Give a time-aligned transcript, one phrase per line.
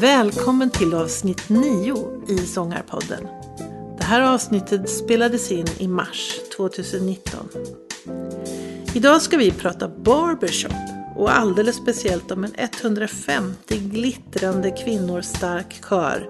[0.00, 1.96] Välkommen till avsnitt 9
[2.28, 3.26] i Sångarpodden.
[3.98, 7.48] Det här avsnittet spelades in i mars 2019.
[8.94, 10.72] Idag ska vi prata barbershop
[11.16, 16.28] och alldeles speciellt om en 150 glittrande kvinnor stark kör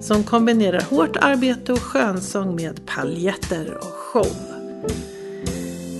[0.00, 4.52] som kombinerar hårt arbete och skönsång med paljetter och show.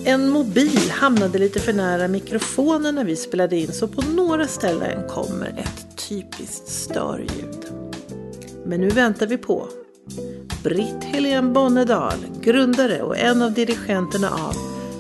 [0.05, 5.09] En mobil hamnade lite för nära mikrofonen när vi spelade in så på några ställen
[5.09, 7.67] kommer ett typiskt störljud.
[8.65, 9.69] Men nu väntar vi på
[10.63, 14.55] Britt-Helene Bonnedal, grundare och en av dirigenterna av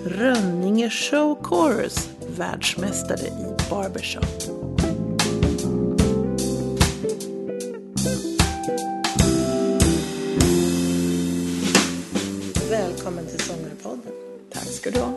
[0.04, 4.24] Rönninge Show Chorus, världsmästare i barbershop.
[12.70, 14.12] Välkommen till Sångarpodden.
[14.52, 15.12] Tack ska du ha.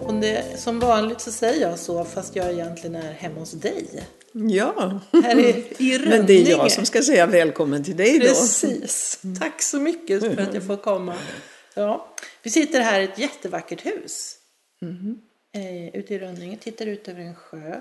[0.00, 3.86] Och det, som vanligt så säger jag så fast jag egentligen är hemma hos dig.
[4.32, 8.26] Ja, Här i, i men det är jag som ska säga välkommen till dig då.
[8.26, 9.20] Precis.
[9.40, 11.14] Tack så mycket för att jag får komma.
[11.74, 12.14] Ja.
[12.42, 14.34] Vi sitter här i ett jättevackert hus.
[15.52, 16.56] Eh, ute i Rönninge.
[16.56, 17.80] Tittar ut över en sjö.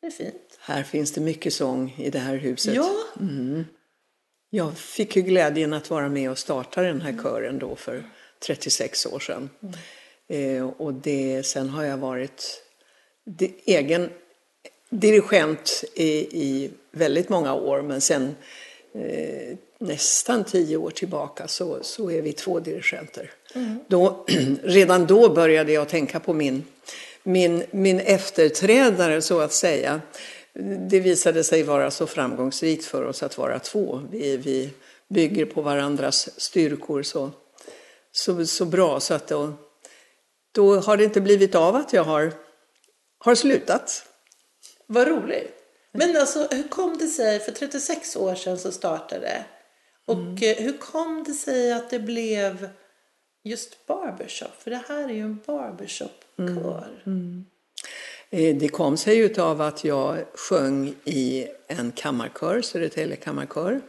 [0.00, 0.58] Det är fint.
[0.60, 2.74] Här finns det mycket sång i det här huset.
[2.74, 2.94] Ja,
[4.50, 8.04] Jag fick ju glädjen att vara med och starta den här kören då för
[8.46, 9.50] 36 år sedan.
[10.28, 12.62] Eh, och det, sen har jag varit
[13.24, 14.10] di- egen
[14.90, 16.08] dirigent i,
[16.42, 18.36] i väldigt många år men sen
[18.94, 23.30] eh, nästan tio år tillbaka så, så är vi två dirigenter.
[23.88, 24.24] Då,
[24.62, 26.64] redan då började jag tänka på min,
[27.22, 30.00] min, min efterträdare så att säga.
[30.88, 34.02] Det visade sig vara så framgångsrikt för oss att vara två.
[34.10, 34.70] Vi, vi
[35.08, 37.30] bygger på varandras styrkor så,
[38.12, 39.52] så, så bra så att då,
[40.52, 42.32] då har det inte blivit av att jag har,
[43.18, 44.06] har slutat.
[44.86, 45.52] vad roligt.
[45.92, 49.44] Men alltså, hur kom det sig, för 36 år sedan så startade det.
[50.06, 52.68] Och eh, hur kom det sig att det blev
[53.46, 54.50] just barbershop?
[54.58, 56.88] För det här är ju en barbershopkör.
[57.06, 57.06] Mm.
[57.06, 57.44] Mm.
[58.30, 63.80] Eh, det kom sig utav att jag sjöng i en kammarkör, Södertälje kammarkör.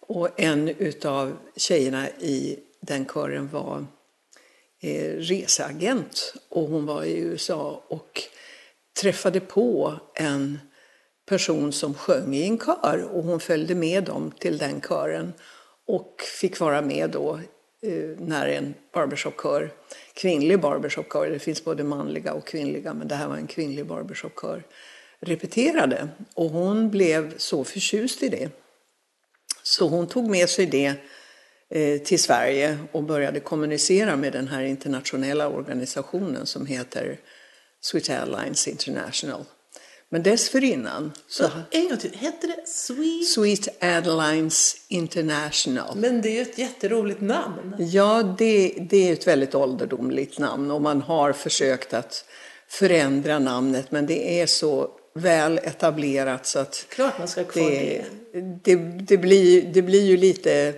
[0.00, 3.86] Och en utav tjejerna i den kören var
[4.80, 8.22] eh, reseagent och hon var i USA och
[9.00, 10.58] träffade på en
[11.26, 15.32] person som sjöng i en kör och hon följde med dem till den kören
[15.86, 17.40] och fick vara med då
[17.82, 19.70] Eh, när en barbershopkör,
[20.14, 24.62] kvinnlig barbershopkör, det finns både manliga och kvinnliga men det här var en kvinnlig barbershopkör,
[25.20, 28.50] repeterade och hon blev så förtjust i det
[29.62, 30.94] så hon tog med sig det
[31.68, 37.18] eh, till Sverige och började kommunicera med den här internationella organisationen som heter
[37.80, 39.44] Sweet Airlines International.
[40.12, 43.26] Men dessförinnan så Så en gång till, hette det Sweet?
[43.26, 45.96] Sweet Airlines International.
[45.96, 47.74] Men det är ju ett jätteroligt namn.
[47.78, 52.24] Ja, det, det är ett väldigt ålderdomligt namn och man har försökt att
[52.68, 57.70] förändra namnet men det är så väl etablerat så att Klart man ska ha kvar
[57.70, 58.04] det,
[58.62, 60.74] det, det, blir, det blir ju lite...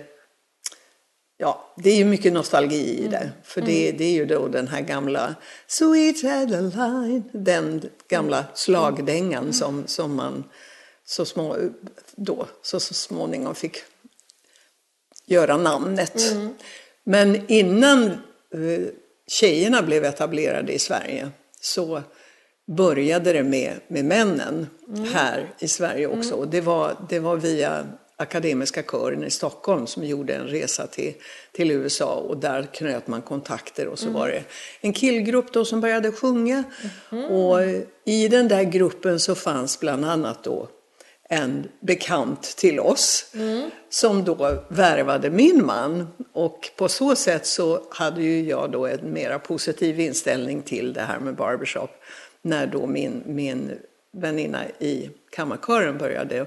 [1.43, 3.31] Ja, det är ju mycket nostalgi i det.
[3.43, 5.35] För det, det är ju då den här gamla
[5.67, 10.43] Sweet Adeline, den gamla slagdängan som, som man
[11.05, 11.57] så, små,
[12.15, 13.77] då, så, så småningom fick
[15.25, 16.21] göra namnet.
[17.03, 18.87] Men innan eh,
[19.27, 21.29] tjejerna blev etablerade i Sverige
[21.61, 22.01] så
[22.67, 24.67] började det med, med männen
[25.13, 26.35] här i Sverige också.
[26.35, 31.13] Och det var, det var via Akademiska kören i Stockholm som gjorde en resa till,
[31.51, 34.43] till USA och där knöt man kontakter och så var det
[34.81, 36.63] en killgrupp då som började sjunga.
[37.29, 37.59] Och
[38.05, 40.69] i den där gruppen så fanns bland annat då
[41.29, 43.33] en bekant till oss
[43.89, 46.07] som då värvade min man.
[46.33, 51.01] Och på så sätt så hade ju jag då en mera positiv inställning till det
[51.01, 51.89] här med barbershop
[52.41, 53.71] när då min, min
[54.11, 56.45] väninna i kammarkören började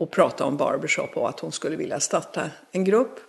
[0.00, 3.20] och prata om barbershop och att hon skulle vilja starta en grupp.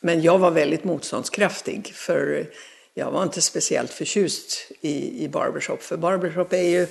[0.00, 2.46] Men jag var väldigt motståndskraftig för
[2.94, 5.82] jag var inte speciellt förtjust i, i barbershop.
[5.82, 6.86] För barbershop är ju,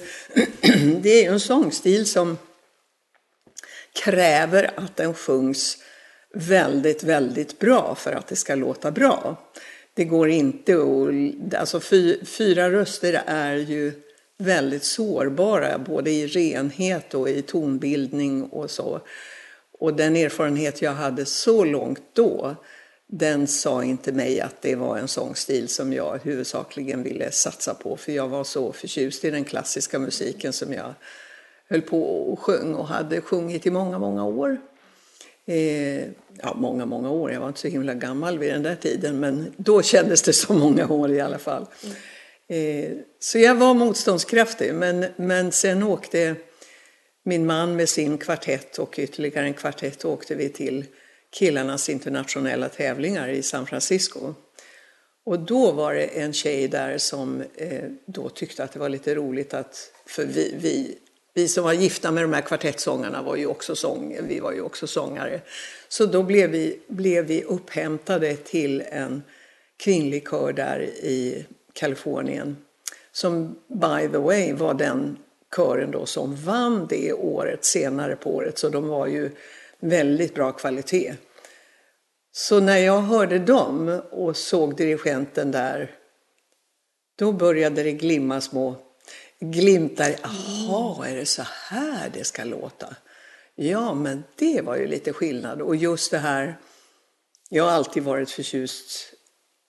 [1.02, 2.38] det är ju en sångstil som
[4.04, 5.78] kräver att den sjungs
[6.34, 9.36] väldigt, väldigt bra för att det ska låta bra.
[9.94, 11.56] Det går inte att...
[11.56, 13.94] Alltså fy, fyra röster är ju
[14.42, 19.02] väldigt sårbara, både i renhet och i tonbildning och så.
[19.80, 22.56] Och den erfarenhet jag hade så långt då,
[23.08, 27.98] den sa inte mig att det var en sångstil som jag huvudsakligen ville satsa på.
[27.98, 30.94] För jag var så förtjust i den klassiska musiken som jag
[31.70, 34.58] höll på och sjöng och hade sjungit i många, många år.
[35.46, 36.02] Eh,
[36.42, 37.32] ja, många, många år.
[37.32, 40.60] Jag var inte så himla gammal vid den där tiden, men då kändes det som
[40.60, 41.66] många år i alla fall.
[41.84, 41.96] Mm.
[42.52, 46.36] Eh, så jag var motståndskraftig, men, men sen åkte
[47.24, 50.86] min man med sin kvartett och ytterligare en kvartett åkte vi till
[51.34, 54.34] killarnas internationella tävlingar i San Francisco.
[55.26, 59.16] Och då var det en tjej där som eh, då tyckte att det var lite
[59.16, 60.98] roligt att, för vi, vi,
[61.34, 64.62] vi som var gifta med de här kvartettsångarna var ju också, sång, vi var ju
[64.62, 65.42] också sångare.
[65.90, 69.24] Så då blev vi, blev vi upphämtade till en
[69.78, 72.58] kvinnlig kör där i Kalifornien.
[73.12, 75.18] Som by the way var den
[75.56, 78.58] kören då som vann det året senare på året.
[78.58, 79.32] Så de var ju
[79.80, 81.16] väldigt bra kvalitet.
[82.32, 85.92] Så när jag hörde dem och såg dirigenten där,
[87.16, 88.76] då började det glimma små
[89.40, 90.16] glimtar.
[90.24, 92.96] Jaha, är det så här det ska låta?
[93.56, 95.62] Ja, men det var ju lite skillnad.
[95.62, 96.58] Och just det här,
[97.50, 99.14] jag har alltid varit förtjust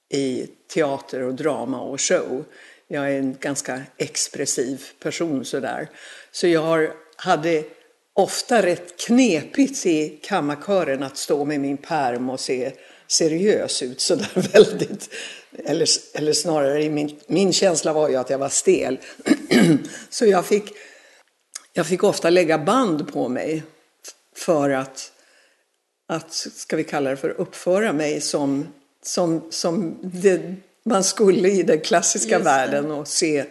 [0.08, 2.44] i teater och drama och show.
[2.88, 5.88] Jag är en ganska expressiv person sådär.
[6.32, 7.64] Så jag har, hade
[8.14, 12.72] ofta rätt knepigt i kammarkören att stå med min perm och se
[13.06, 15.08] seriös ut sådär väldigt.
[15.64, 18.98] Eller, eller snarare, min, min känsla var ju att jag var stel.
[20.10, 20.72] Så jag fick,
[21.72, 23.62] jag fick ofta lägga band på mig
[24.36, 25.12] för att,
[26.08, 28.68] att, ska vi kalla det för, uppföra mig som,
[29.02, 30.54] som, som det,
[30.84, 33.44] man skulle i den klassiska världen och se,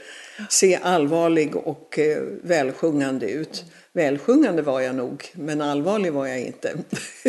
[0.49, 3.65] se allvarlig och eh, välsjungande ut.
[3.93, 6.73] Välsjungande var jag nog, men allvarlig var jag inte.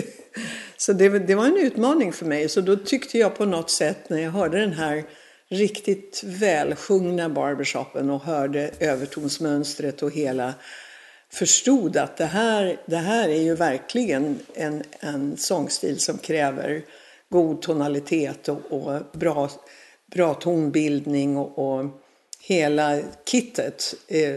[0.77, 2.49] så det, det, var en utmaning för mig.
[2.49, 5.05] Så då tyckte jag på något sätt när jag hörde den här
[5.49, 10.55] riktigt välsjungna barbershopen och hörde övertonsmönstret och hela
[11.33, 16.83] förstod att det här, det här är ju verkligen en, en sångstil som kräver
[17.33, 19.51] god tonalitet och, och bra,
[20.15, 21.85] bra tonbildning och, och
[22.41, 23.95] hela kittet.
[24.09, 24.37] Eh,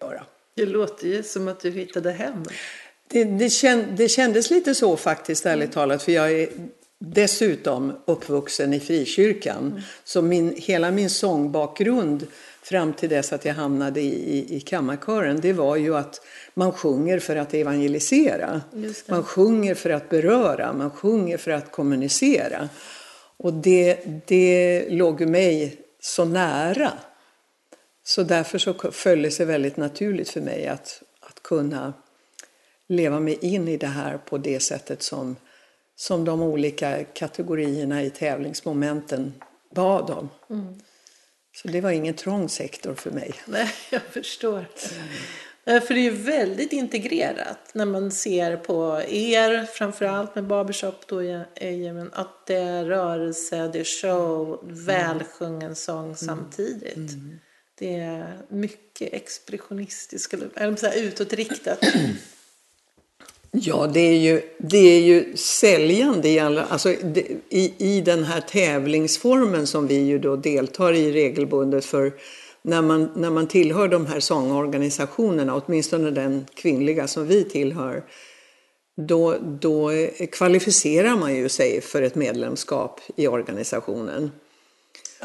[0.00, 0.26] göra.
[0.56, 2.44] Det låter ju som att du hittade hem.
[3.08, 6.02] Det, det, känd, det kändes lite så faktiskt, ärligt talat.
[6.02, 6.48] För jag är
[6.98, 9.66] dessutom uppvuxen i frikyrkan.
[9.66, 9.82] Mm.
[10.04, 12.26] Så min, hela min sångbakgrund
[12.64, 16.20] fram till dess att jag hamnade i, i, i kammarkören, det var ju att
[16.54, 18.62] man sjunger för att evangelisera.
[19.08, 22.68] Man sjunger för att beröra, man sjunger för att kommunicera.
[23.36, 26.92] Och det, det låg mig så nära.
[28.04, 31.92] Så därför så föll det sig väldigt naturligt för mig att, att kunna
[32.88, 35.36] leva mig in i det här på det sättet som,
[35.96, 39.32] som de olika kategorierna i tävlingsmomenten
[39.74, 40.28] bad om.
[40.50, 40.80] Mm.
[41.54, 43.34] Så det var ingen trång sektor för mig.
[43.44, 44.56] Nej, jag förstår.
[45.64, 45.80] Mm.
[45.80, 51.22] För det är ju väldigt integrerat när man ser på er, framförallt med Barbershop, då
[51.22, 56.16] är, att det är rörelse, det är show, välsjungen sång mm.
[56.16, 56.96] samtidigt.
[56.96, 57.40] Mm.
[57.78, 61.78] Det är mycket expressionistiskt, eller så här utåtriktat.
[63.56, 68.24] Ja, det är ju, det är ju säljande i, alla, alltså, det, i, i den
[68.24, 72.12] här tävlingsformen som vi ju då deltar i regelbundet för
[72.62, 78.04] när man, när man tillhör de här sångorganisationerna, åtminstone den kvinnliga som vi tillhör,
[78.96, 79.90] då, då
[80.32, 84.30] kvalificerar man ju sig för ett medlemskap i organisationen.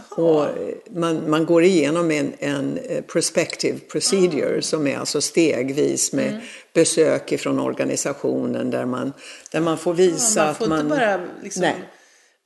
[0.09, 0.45] Och
[0.89, 4.61] man, man går igenom en, en eh, prospective procedure mm.
[4.61, 6.41] som är alltså stegvis med mm.
[6.73, 9.13] besök ifrån organisationen där man,
[9.51, 10.79] där man får visa ja, man får att man...
[10.79, 11.75] inte bara liksom nej.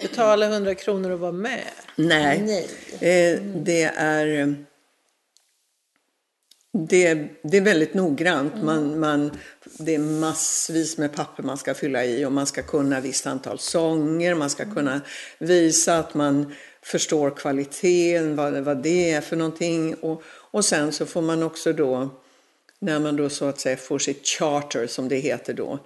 [0.01, 1.63] betala 100 kronor och vara med.
[1.95, 2.69] Nej, nej.
[2.99, 3.63] Eh, mm.
[3.63, 4.55] det är...
[6.89, 8.53] Det, det är väldigt noggrant.
[8.53, 8.65] Mm.
[8.65, 9.31] Man, man,
[9.77, 13.59] det är massvis med papper man ska fylla i och man ska kunna visst antal
[13.59, 14.35] sånger.
[14.35, 15.01] Man ska kunna
[15.39, 19.93] visa att man förstår kvaliteten, vad, vad det är för någonting.
[19.93, 22.09] Och, och sen så får man också då,
[22.79, 25.79] när man då så att säga får sitt charter som det heter då,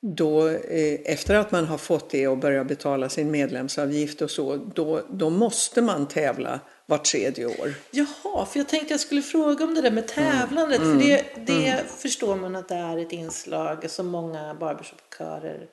[0.00, 4.56] då eh, efter att man har fått det och börjar betala sin medlemsavgift och så,
[4.56, 7.74] då, då måste man tävla vart tredje år.
[7.90, 10.80] Jaha, för jag tänkte jag skulle fråga om det där med tävlandet.
[10.80, 11.00] Mm.
[11.00, 11.84] För det, det mm.
[11.98, 15.66] förstår man att det är ett inslag som många barbershopkörer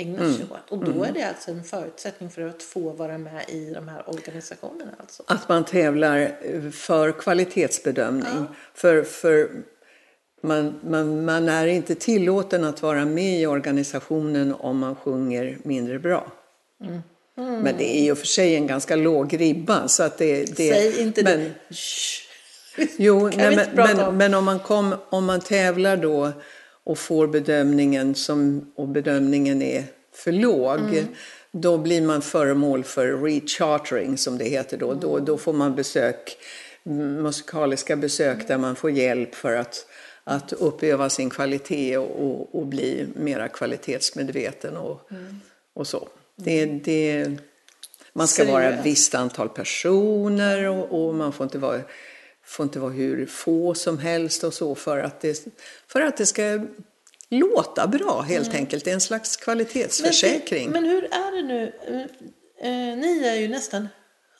[0.00, 0.52] ägnar sig mm.
[0.52, 0.70] åt.
[0.70, 1.02] Och då mm.
[1.02, 4.92] är det alltså en förutsättning för att få vara med i de här organisationerna?
[4.98, 5.22] Alltså.
[5.26, 6.36] Att man tävlar
[6.70, 8.24] för kvalitetsbedömning.
[8.34, 8.54] Ja.
[8.74, 9.50] För, för
[10.42, 15.98] man, man, man är inte tillåten att vara med i organisationen om man sjunger mindre
[15.98, 16.32] bra.
[17.34, 19.88] Men det är ju för sig en ganska låg ribba.
[19.88, 21.52] Så att det, det, Säg inte men, det.
[22.98, 26.32] Jo, nej, men, men, men om, man kom, om man tävlar då
[26.84, 31.06] och får bedömningen som, och bedömningen är för låg, Mm.
[31.52, 34.94] då blir man föremål för rechartering som det heter då.
[34.94, 36.36] Då, då får man besök,
[36.86, 39.86] mm, musikaliska besök där man får hjälp för att,
[40.24, 45.40] att uppöva sin kvalitet och, och, bli mera kvalitetsmedveten och, Mm.
[45.74, 46.08] och så.
[46.36, 47.30] Det, det,
[48.12, 51.80] man ska vara ett visst antal personer och, och man får inte vara
[52.50, 55.46] får inte vara hur få som helst och så för att det,
[55.86, 56.66] för att det ska
[57.28, 58.84] låta bra helt enkelt.
[58.84, 60.66] Det är en slags kvalitetsförsäkring.
[60.66, 60.72] Mm.
[60.72, 61.72] Men, men hur är det nu?
[62.62, 63.88] Eh, ni är ju nästan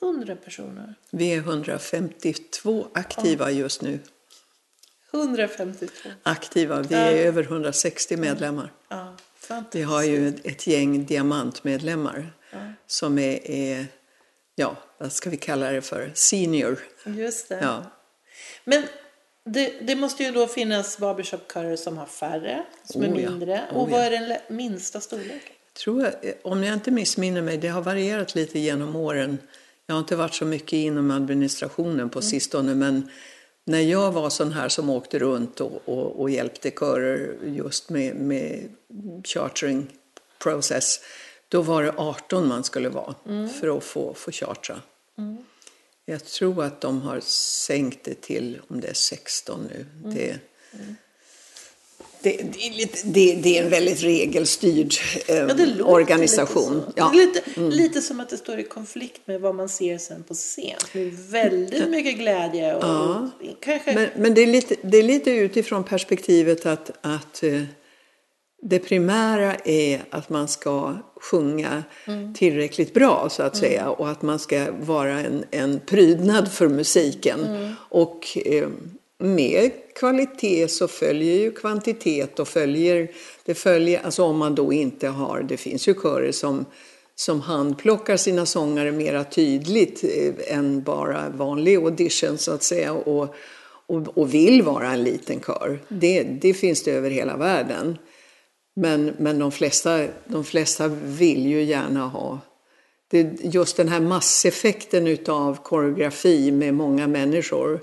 [0.02, 0.94] 100 personer.
[1.10, 3.98] Vi är 152 aktiva just nu.
[5.12, 6.08] 152.
[6.22, 8.72] Aktiva, vi är över 160 medlemmar.
[8.88, 9.16] Ja.
[9.72, 12.32] Vi har ju ett, ett gäng diamantmedlemmar
[12.86, 13.86] som är, är,
[14.54, 16.78] ja, vad ska vi kalla det för, senior.
[17.04, 17.58] Just det.
[17.62, 17.84] Ja.
[18.64, 18.82] Men
[19.44, 23.30] det, det måste ju då finnas barbershopkörer som har färre, som är Oh ja.
[23.30, 23.62] mindre.
[23.70, 24.04] Oh och vad ja.
[24.04, 25.54] är den minsta storleken?
[25.84, 29.38] tror jag, om jag inte missminner mig, det har varierat lite genom åren.
[29.86, 33.10] Jag har inte varit så mycket inom administrationen på sistone, men
[33.64, 38.16] när jag var sån här som åkte runt och, och, och hjälpte körer just med,
[38.16, 38.68] med
[39.24, 39.86] chartering
[40.38, 41.00] process,
[41.48, 43.14] då var det 18 man skulle vara
[43.60, 44.80] för att få, få chartra.
[46.06, 47.20] Jag tror att de har
[47.66, 49.86] sänkt det till, om det är 16 nu.
[50.14, 50.36] Det,
[52.22, 54.94] det, det, är lite, det, det är en väldigt regelstyrd
[55.26, 56.74] eh, Ja, låter organisation.
[56.74, 56.92] Lite.
[56.96, 57.12] Ja.
[57.12, 57.16] Mm.
[57.16, 60.22] Det är lite, lite som att det står i konflikt med vad man ser sen
[60.22, 60.78] på scen.
[60.92, 63.30] Det är väldigt mycket glädje och, Ja.
[63.60, 63.94] kanske...
[63.94, 67.62] Men, men det, är lite, det är lite utifrån perspektivet att, att eh,
[68.62, 71.84] det primära är att man ska sjunga
[72.34, 77.40] tillräckligt bra så att säga och att man ska vara en, en prydnad för musiken.
[77.88, 78.68] Och eh,
[79.18, 83.10] med kvalitet så följer ju kvantitet och följer,
[83.44, 86.64] det följer, alltså om man då inte har, det finns ju körer som
[87.14, 93.34] som handplockar sina sångare mera tydligt eh, än bara vanlig audition så att säga och,
[93.86, 95.80] och, och vill vara en liten kör.
[95.88, 97.98] Det, det finns det över hela världen.
[98.80, 102.38] Men, men de, flesta, de flesta vill ju gärna ha.
[103.10, 107.80] Det, just den här masseffekten utav koreografi med många människor.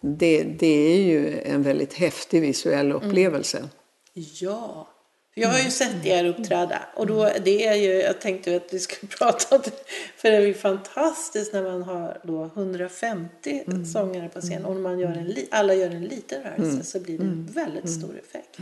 [0.00, 3.68] Det, det är ju en väldigt häftig visuell upplevelse.
[4.14, 4.88] Ja.
[5.34, 6.82] För Jag har ju sett er uppträda.
[6.96, 9.70] Och då, det är ju, jag tänkte att vi skulle prata om det,
[10.16, 14.64] för det är ju fantastiskt när man har då 150 sångare på scen.
[14.64, 17.90] Och man gör en, li- alla gör en liten rörelse så blir det en väldigt
[17.90, 18.58] stor effekt.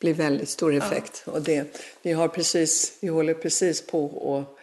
[0.00, 1.22] Blir väldigt stor effekt.
[1.24, 4.58] Och det, vi, har precis, vi håller precis på och,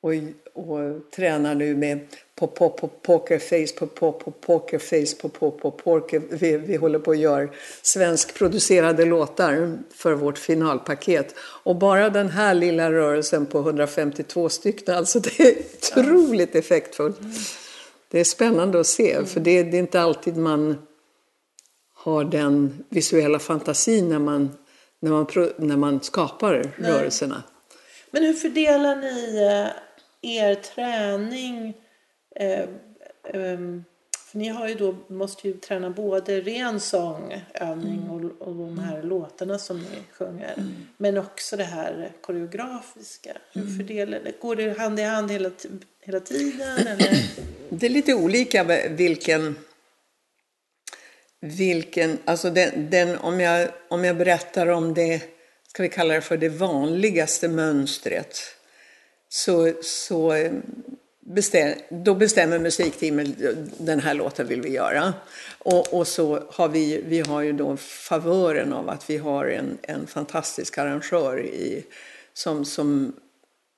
[0.00, 0.12] och,
[0.52, 2.00] och tränar nu med
[2.34, 6.22] på pop på pokerface på pop på pokerface på pop på poker.
[6.30, 7.48] Vi, vi håller på att göra
[7.82, 11.34] svenskproducerade låtar för vårt finalpaket.
[11.38, 17.18] Och bara den här lilla rörelsen på 152 stycken, alltså det är otroligt effektfullt.
[18.10, 20.76] Det är spännande att se, för det, det är inte alltid man
[21.94, 24.50] har den visuella fantasin när man,
[25.06, 27.42] när man, när man skapar rörelserna.
[28.10, 31.74] Men hur fördelar ni eh, er träning?
[32.36, 32.68] Eh,
[33.24, 33.84] ehm,
[34.36, 38.78] för ni har ju då, måste ju träna både ren sång, övning och, och de
[38.78, 40.54] här låtarna som ni sjunger.
[40.96, 43.36] Men också det här koreografiska.
[43.52, 44.40] Hur fördelar det?
[44.40, 45.50] Går det hand i hand hela,
[46.00, 46.86] hela tiden?
[46.86, 47.24] Eller?
[47.68, 49.56] Det är lite olika vilken
[51.46, 55.22] vilken alltså den, den, om, jag, om jag berättar om det,
[55.68, 58.38] ska vi kalla det för det vanligaste mönstret,
[59.28, 60.48] så, så
[61.26, 63.28] bestäm, då bestämmer musikteamet
[63.78, 65.14] den här låten vill vi göra.
[65.58, 69.78] Och, och så har vi, vi har ju då favören av att vi har en,
[69.82, 71.84] en fantastisk arrangör i,
[72.32, 73.16] som, som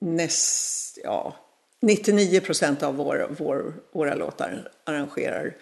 [0.00, 1.36] näst, ja,
[1.80, 5.56] 99 procent av vår, vår, våra låtar arrangerar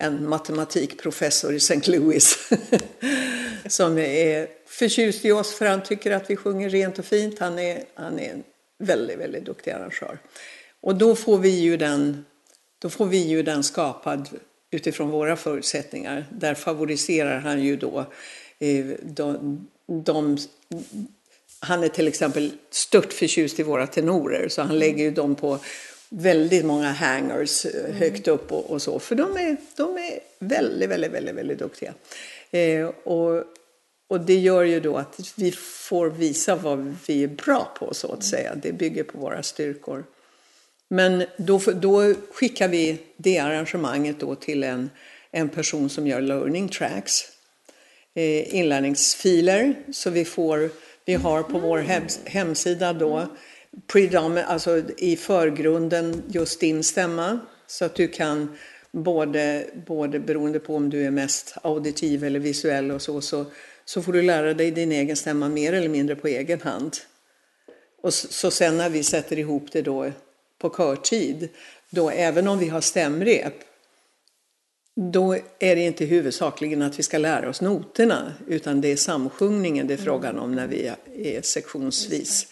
[0.00, 1.90] en matematikprofessor i St.
[1.90, 2.50] Louis
[3.66, 7.38] som är förtjust i oss för han tycker att vi sjunger rent och fint.
[7.38, 8.42] Han är, han är en
[8.78, 10.18] väldigt, väldigt duktig arrangör.
[10.80, 12.24] Och då får vi ju den,
[12.78, 14.28] då får vi ju den skapad
[14.70, 16.26] utifrån våra förutsättningar.
[16.30, 18.06] Där favoriserar han ju då
[18.58, 20.38] eh, de, de
[21.60, 25.58] han är till exempel stört förtjust i våra tenorer så han lägger ju dem på
[26.10, 28.98] väldigt många hangers eh, högt upp och, och så.
[28.98, 31.94] För de är, de är väldigt, väldigt, väldigt, väldigt duktiga.
[32.50, 33.44] Eh, och
[34.10, 38.12] och det gör ju då att vi får visa vad vi är bra på så
[38.12, 38.54] att säga.
[38.54, 40.04] Det bygger på våra styrkor.
[40.88, 44.90] Men då, då skickar vi det arrangemanget då till en,
[45.30, 47.24] en person som gör learning tracks,
[48.14, 49.74] eh, inlärningsfiler.
[49.92, 50.70] Så vi, får,
[51.04, 53.26] vi har på vår hem, hemsida då
[53.92, 57.40] predomin- alltså i förgrunden just din stämma.
[57.66, 58.56] Så att du kan
[58.92, 63.44] både, både beroende på om du är mest auditiv eller visuell och så, så,
[63.84, 66.96] så får du lära dig din egen stämma mer eller mindre på egen hand.
[68.02, 70.12] Och så, så sen när vi sätter ihop det då
[70.58, 71.48] på körtid,
[71.90, 73.54] då även om vi har stämrep,
[74.96, 79.86] då är det inte huvudsakligen att vi ska lära oss noterna, utan det är samsjungningen
[79.86, 82.46] det är frågan om när vi är sektionsvis.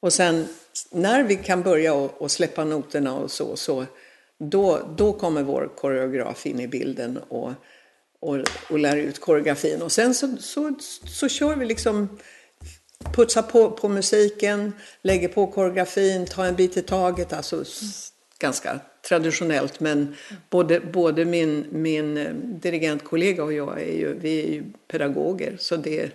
[0.00, 0.48] Och sen
[0.90, 3.86] när vi kan börja och, och släppa noterna och så, så
[4.38, 7.52] då, då kommer vår koreograf in i bilden och,
[8.20, 8.38] och,
[8.70, 9.82] och lär ut koreografin.
[9.82, 12.18] Och sen så, så, så kör vi liksom
[13.12, 17.32] putsar på, på musiken, lägger på koreografin, tar en bit i taget.
[17.32, 17.64] Alltså
[18.38, 19.80] ganska traditionellt.
[19.80, 20.14] Men
[20.50, 25.56] både, både min, min eh, dirigentkollega och jag är ju, vi är ju pedagoger.
[25.58, 26.10] Så det,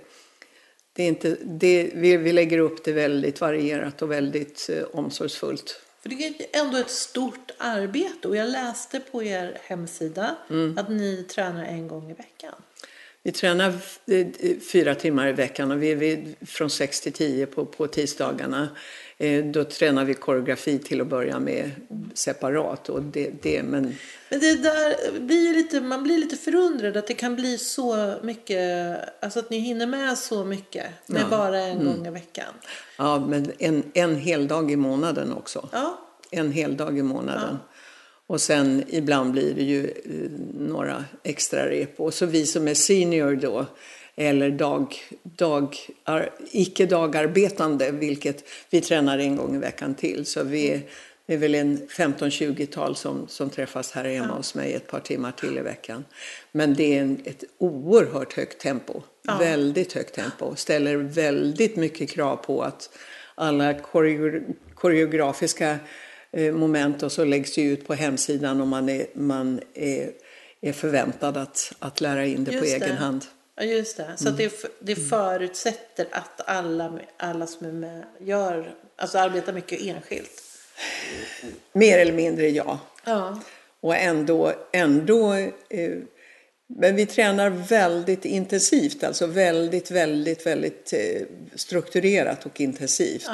[0.96, 5.82] det är inte, det, vi, vi lägger upp det väldigt varierat och väldigt eh, omsorgsfullt.
[6.02, 10.78] För det är ändå ett stort arbete och jag läste på er hemsida Mm.
[10.78, 12.54] att ni tränar en gång i veckan.
[13.24, 13.74] Vi tränar
[14.08, 14.28] eh,
[14.72, 18.70] fyra timmar i veckan och vi är från 6 till 10 på, på tisdagarna.
[19.18, 21.72] Eh, Då tränar vi koreografi till att börja med
[22.14, 22.90] separat.
[22.90, 23.96] Och det, det, men
[24.30, 28.98] Men det där blir lite, man blir lite förundrad att det kan bli så mycket,
[29.20, 31.28] alltså att ni hinner med så mycket med Ja.
[31.30, 31.86] bara en Mm.
[31.86, 32.54] gång i veckan.
[32.98, 35.70] Ja, men en, en hel dag i månaden också.
[35.72, 36.00] Ja,
[36.32, 37.58] En hel dag i månaden.
[38.28, 42.00] Och sen ibland blir det ju eh, några extra rep.
[42.00, 43.66] Och så vi som är senior då,
[44.16, 50.26] eller dag, dag, ar, icke dagarbetande, vilket vi tränar en gång i veckan till.
[50.26, 50.82] Så vi är,
[51.26, 55.32] det är väl en 15-20-tal som, som träffas här hemma hos mig ett par timmar
[55.32, 56.06] till i veckan.
[56.52, 59.02] Men det är en, ett oerhört högt tempo.
[59.40, 60.56] Väldigt högt tempo.
[60.56, 62.90] Ställer väldigt mycket krav på att
[63.36, 64.42] alla koreo,
[64.76, 65.80] koreografiska
[66.32, 70.12] eh, moment och så läggs det ut på hemsidan och man är, man är,
[70.62, 72.96] är förväntad att, att lära in det på Just egen det.
[72.96, 73.26] hand.
[73.56, 74.14] Ja just det.
[74.18, 79.82] Så att det, det förutsätter att alla, alla som är med gör, alltså arbetar mycket
[79.82, 80.42] enskilt.
[81.72, 82.80] Mer eller mindre ja.
[83.04, 83.42] Ja.
[83.80, 85.34] Och ändå, ändå
[85.70, 85.98] eh,
[86.68, 91.22] men vi tränar väldigt intensivt, alltså väldigt, väldigt, väldigt eh,
[91.56, 93.28] strukturerat och intensivt.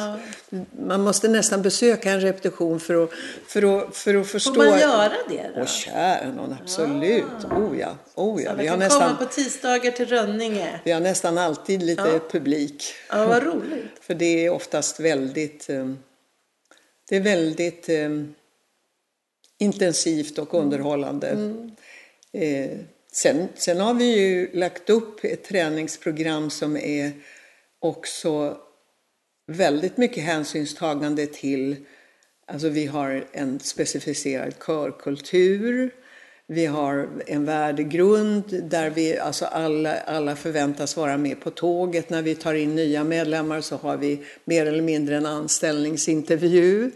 [0.79, 3.09] Man måste nästan besöka en repetition för att,
[3.47, 4.53] för att, för att förstå.
[4.53, 5.61] Får man göra det då?
[5.61, 7.23] Åh kära någon, absolut.
[7.51, 8.51] Oh ja, oh ja.
[8.51, 10.79] Så Vi kan komma nästan, på tisdagar till Rönninge.
[10.83, 12.19] vi har nästan alltid lite Ja.
[12.31, 12.83] publik.
[13.09, 13.85] Ja, vad roligt.
[14.01, 15.91] För det är oftast väldigt, eh,
[17.09, 18.09] det är väldigt eh,
[19.57, 21.53] intensivt och underhållande.
[22.33, 22.77] Eh,
[23.13, 27.12] sen, sen har vi ju lagt upp ett träningsprogram som är
[27.80, 28.58] också
[29.47, 31.76] väldigt mycket hänsynstagande till,
[32.47, 35.91] alltså vi har en specificerad körkultur,
[36.54, 42.10] vi har en värdegrund där vi, alltså alla, alla förväntas vara med på tåget.
[42.10, 46.91] När vi tar in nya medlemmar så har vi mer eller mindre en anställningsintervju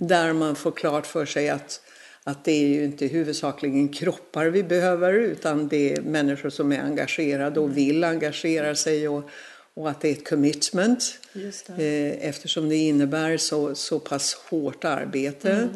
[0.00, 1.80] där man får klart för sig att,
[2.24, 6.80] att det är ju inte huvudsakligen kroppar vi behöver utan det är människor som är
[6.80, 9.30] engagerade och vill engagera sig och,
[9.74, 11.18] och att det är ett commitment.
[11.32, 11.68] Det.
[11.78, 15.68] Eh, eftersom det innebär så, så pass hårt arbete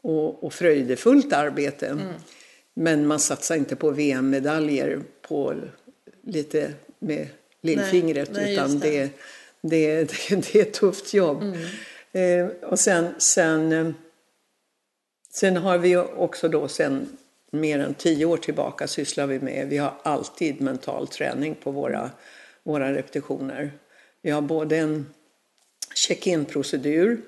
[0.00, 1.98] och, och fröjdefullt arbete.
[2.74, 5.54] Men man satsar inte på VM-medaljer på
[6.22, 7.28] lite med
[7.62, 9.10] lillfingret Nej, nej, utan det.
[9.60, 11.56] Det, det, det, är ett tufft jobb.
[12.12, 13.92] Eh, och sen, sen, eh,
[15.34, 17.16] sen har vi också då sen
[17.50, 22.10] mer än tio år tillbaka sysslar vi med, vi har alltid mental träning på våra,
[22.62, 23.72] våra repetitioner.
[24.22, 25.06] Vi har både en
[25.94, 27.20] check-in-procedur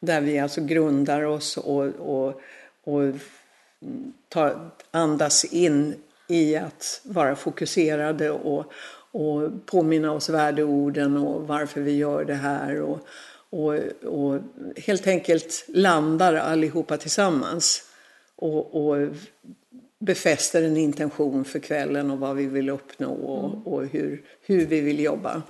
[0.00, 2.40] där vi alltså grundar oss och, och,
[2.84, 3.14] och
[4.28, 5.94] tar, andas in
[6.28, 8.72] i att vara fokuserade och,
[9.12, 12.80] och påminna oss värdeorden och varför vi gör det här.
[12.80, 12.98] Och,
[13.50, 14.40] och, och
[14.76, 17.82] helt enkelt landar allihopa tillsammans
[18.36, 19.08] och, och
[19.98, 24.80] befäster en intention för kvällen och vad vi vill uppnå och, och hur, hur vi
[24.80, 25.42] vill jobba.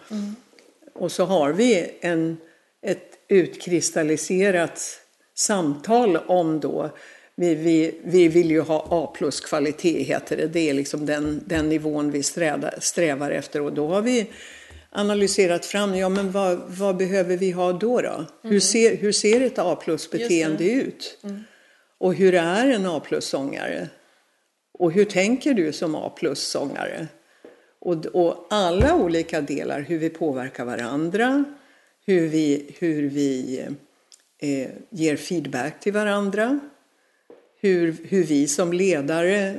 [0.92, 2.36] Och så har vi en,
[2.82, 5.00] ett utkristalliserat
[5.34, 6.90] samtal om då
[7.34, 10.46] vi, vi, vi vill ju ha A plus kvalitet heter det.
[10.46, 14.30] Det är liksom den, den nivån vi strävar, strävar efter och då har vi
[14.90, 18.00] analyserat fram, ja men vad, vad behöver vi ha då?
[18.00, 18.24] då?
[18.42, 21.18] Hur, ser, hur ser ett A plus beteende ut?
[21.98, 23.88] Och hur är en A plus sångare?
[24.78, 27.08] Och hur tänker du som A plus sångare?
[27.80, 31.44] Och, och alla olika delar, hur vi påverkar varandra,
[32.06, 33.60] hur vi, hur vi
[34.38, 36.60] eh, ger feedback till varandra,
[37.60, 39.54] hur, hur vi som ledare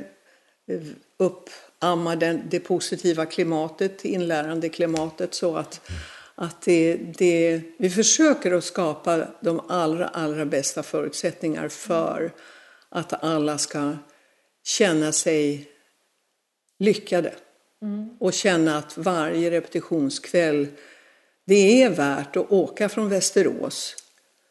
[0.68, 0.80] eh,
[1.82, 5.80] uppammar den, det positiva klimatet, inlärande klimatet så att,
[6.34, 12.32] att det, det, vi försöker att skapa de allra, allra bästa förutsättningar för
[12.88, 13.96] att alla ska
[14.64, 15.68] känna sig
[16.78, 17.34] lyckade.
[18.20, 20.66] Och känna att varje repetitionskväll,
[21.46, 24.01] det är värt att åka från Västerås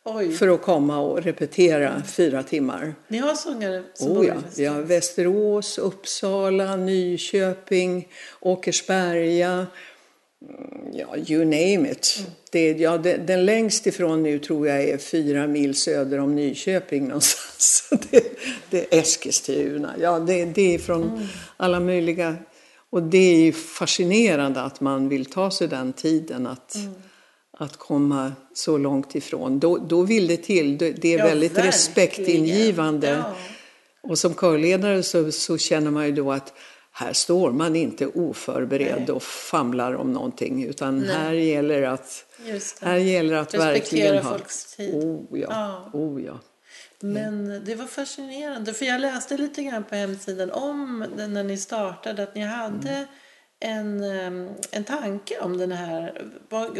[0.05, 0.31] Oj.
[0.31, 2.95] för att komma och repetera fyra timmar.
[3.07, 4.75] Ni har sångare som Oh ja, vi Västerås?
[4.75, 8.07] har Västerås, Uppsala, Nyköping,
[8.39, 12.27] Åkersberga, mm, ja, you name it.
[12.51, 17.07] Det, ja, den, den längst ifrån nu tror jag är fyra mil söder om Nyköping
[17.07, 17.89] någonstans.
[18.11, 18.23] Det,
[18.69, 19.93] det är Eskilstuna.
[19.99, 22.35] Ja, det, det är från alla möjliga...
[22.89, 26.75] Och det är ju fascinerande att man vill ta sig den tiden att,
[27.61, 29.59] att komma så långt ifrån.
[29.59, 30.77] Då, då vill det till.
[30.77, 31.67] Det, är Ja, väldigt verkligen.
[31.67, 33.09] respektingivande.
[33.09, 33.35] Ja.
[34.01, 36.53] Och som körledare så, så känner man ju då att
[36.91, 42.25] här står man inte oförberedd och famlar om någonting utan här gäller att,
[42.81, 44.31] här gäller att Respektera verkligen ha...
[44.37, 44.95] folks tid.
[44.95, 45.89] Oh ja, Ja.
[45.99, 46.39] oh ja.
[46.99, 52.23] Men det var fascinerande, för jag läste lite grann på hemsidan om när ni startade,
[52.23, 53.05] att ni hade
[53.61, 54.03] en,
[54.71, 56.27] en tanke om den här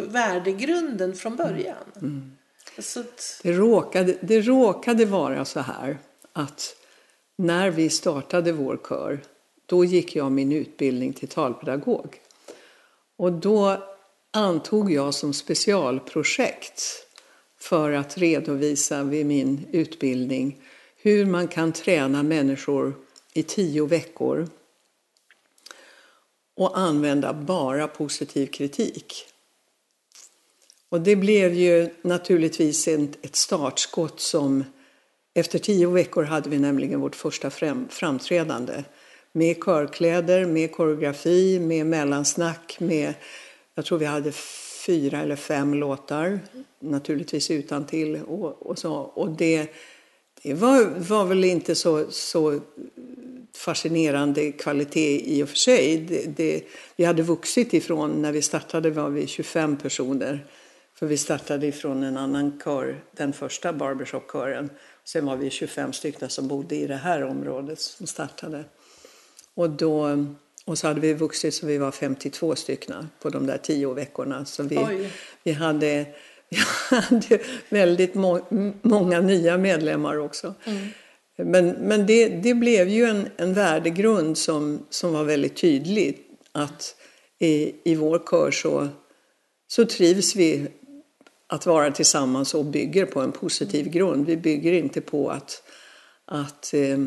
[0.08, 2.38] värdegrunden från början.
[2.80, 5.98] Så att, Det råkade, det råkade vara så här
[6.34, 6.76] att
[7.36, 9.20] när vi startade vår kör,
[9.66, 12.20] då gick jag min utbildning till talpedagog.
[13.18, 13.84] Och då
[14.32, 16.82] antog jag som specialprojekt
[17.60, 20.62] för att redovisa vid min utbildning
[20.98, 22.94] hur man kan träna människor
[23.34, 24.48] i tio veckor
[26.62, 29.26] och använda bara positiv kritik.
[30.90, 34.64] Och det blev ju naturligtvis ett startskott som
[35.34, 37.50] efter tio veckor hade vi nämligen vårt första
[37.90, 38.84] framträdande
[39.32, 43.14] med körkläder, med koreografi, med mellansnack, med
[43.76, 44.32] jag tror vi hade
[44.86, 46.40] fyra eller fem låtar,
[46.80, 48.94] naturligtvis utan till och, och så.
[48.94, 49.68] Och det,
[50.44, 52.60] det var, var väl inte så, så
[53.54, 55.98] fascinerande kvalitet i och för sig.
[55.98, 56.64] Det, det,
[56.96, 60.46] vi hade vuxit ifrån, när vi startade var vi 25 personer.
[60.94, 64.70] För vi startade ifrån en annan kör, den första barbershopkören.
[65.04, 68.64] Sen var vi 25 stycken som bodde i det här området som startade.
[69.54, 70.26] Och, då,
[70.66, 74.46] och så hade vi vuxit så vi var 52 stycken på de där tio veckorna.
[74.46, 75.12] Så vi, Oj.
[75.44, 76.06] vi, hade,
[76.50, 76.58] vi
[76.96, 78.40] hade väldigt må,
[78.82, 80.54] många nya medlemmar också.
[81.46, 86.18] Men, men det, det blev ju en, en värdegrund som, som var väldigt tydlig.
[86.52, 86.96] Att
[87.40, 88.88] i, i vår kör så,
[89.68, 90.68] så trivs vi
[91.48, 94.26] att vara tillsammans och bygger på en positiv grund.
[94.26, 95.64] Vi bygger inte på att,
[96.26, 96.98] att eh,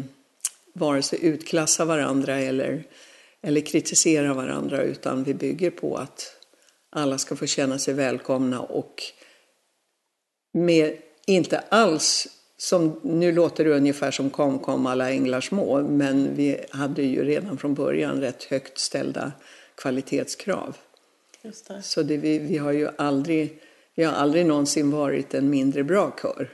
[0.73, 2.85] vare sig utklassa varandra eller,
[3.43, 6.37] eller kritisera varandra utan vi bygger på att
[6.91, 9.03] alla ska få känna sig välkomna och
[10.53, 16.35] med inte alls som, nu låter det ungefär som kom kom alla änglar små men
[16.35, 19.33] vi hade ju redan från början rätt högt ställda
[19.75, 20.77] kvalitetskrav.
[21.43, 21.83] just det.
[21.83, 23.61] Så det, vi, vi har ju aldrig,
[23.95, 26.49] vi har aldrig någonsin varit en mindre bra kör.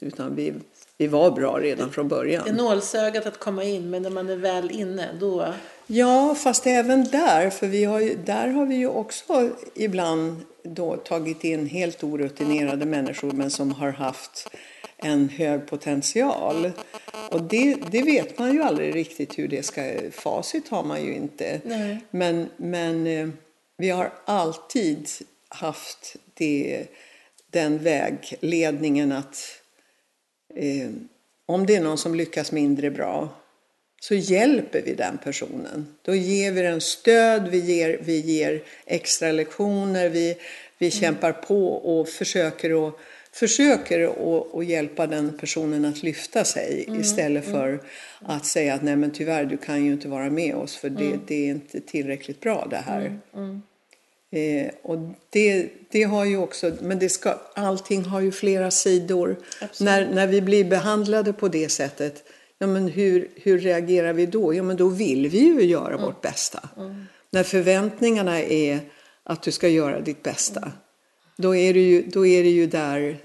[0.00, 0.54] Utan vi,
[0.96, 2.56] vi var bra redan från Det är början.
[2.56, 5.54] nålsögat att komma in, men när man är väl inne, då...
[5.86, 10.96] Ja, fast även där, för vi har ju, där har vi ju också ibland då
[10.96, 14.50] tagit in helt orutinerade människor men som har haft
[14.96, 16.72] en hög potential.
[17.30, 19.94] Och det, det vet man ju aldrig riktigt hur det ska...
[20.10, 21.60] Facit har man ju inte.
[21.64, 21.98] Nej.
[22.10, 23.28] Men, men eh,
[23.76, 25.08] vi har alltid
[25.48, 26.86] haft det,
[27.50, 29.60] den vägledningen att
[30.54, 30.90] eh,
[31.46, 33.28] om det är någon som lyckas mindre bra
[34.08, 35.86] så hjälper vi den personen.
[36.02, 40.36] Då ger vi den stöd, vi ger, vi ger extra lektioner, vi,
[40.78, 42.94] vi kämpar på och försöker att
[43.32, 47.80] försöker att, att hjälpa den personen att lyfta sig istället för
[48.18, 51.18] att säga att nej men tyvärr du kan ju inte vara med oss för det,
[51.26, 53.18] det är inte tillräckligt bra det här.
[54.30, 54.98] Eh, och
[55.30, 59.36] det, det har ju också, men det ska, allting har ju flera sidor.
[59.80, 62.24] När, när vi blir behandlade på det sättet,
[62.58, 64.54] ja, men hur, hur reagerar vi då?
[64.54, 66.68] Ja, men då vill vi ju göra vårt bästa.
[67.30, 68.80] När förväntningarna är
[69.22, 70.72] att du ska göra ditt bästa,
[71.36, 73.18] då, är det ju, då är det ju där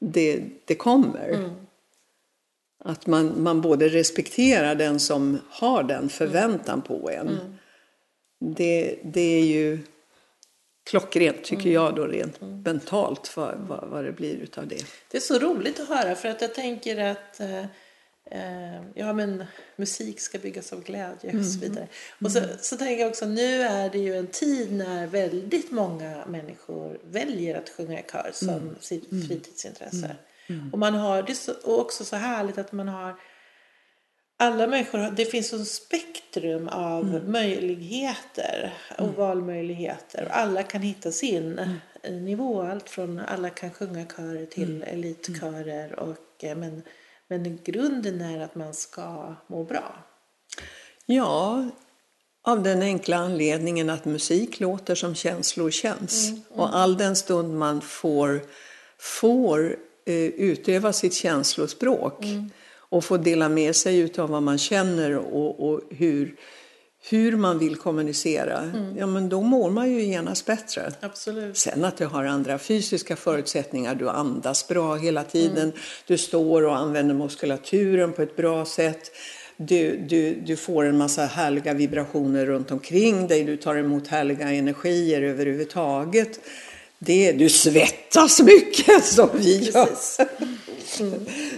[0.00, 1.50] det, det kommer.
[2.84, 7.58] Att man, man både respekterar den som har den förväntan på en.
[8.40, 9.78] Det, det är ju
[10.90, 14.84] klockrent tycker jag då rent mentalt vad, vad, vad det blir utav det.
[15.10, 17.64] Det är så roligt att höra för att jag tänker att eh,
[18.94, 19.44] ja, men
[19.76, 21.88] musik ska byggas av glädje och så vidare.
[22.20, 26.26] Och så, så tänker jag också nu är det ju en tid när väldigt många
[26.26, 30.16] människor väljer att sjunga i kör som sitt fritidsintresse.
[30.72, 33.14] Och man har det är så, och också så härligt att man har
[34.40, 40.24] alla människor, det finns ett spektrum av möjligheter och valmöjligheter.
[40.24, 41.58] Och alla kan hitta sin
[42.02, 42.62] eh, nivå.
[42.62, 45.98] Allt från alla kan sjunga körer till elitkörer.
[45.98, 46.82] Och, eh, men,
[47.28, 50.04] men grunden är att man ska må bra.
[51.06, 51.64] Ja,
[52.42, 56.32] av den enkla anledningen att musik låter som känslor känns.
[56.48, 58.40] Och all den stund man får,
[58.98, 62.24] får eh, utöva sitt känslospråk
[62.90, 66.36] och få dela med sig utav vad man känner och, och hur,
[67.10, 70.92] hur man vill kommunicera, ja men då mår man ju genast bättre.
[71.00, 71.56] Absolut.
[71.56, 75.72] Sen att du har andra fysiska förutsättningar, du andas bra hela tiden,
[76.06, 79.10] du står och använder muskulaturen på ett bra sätt.
[79.56, 84.50] Du, du, du får en massa härliga vibrationer runt omkring dig, du tar emot härliga
[84.50, 86.40] energier överhuvudtaget.
[86.98, 89.88] Det, du svettas mycket som vi gör.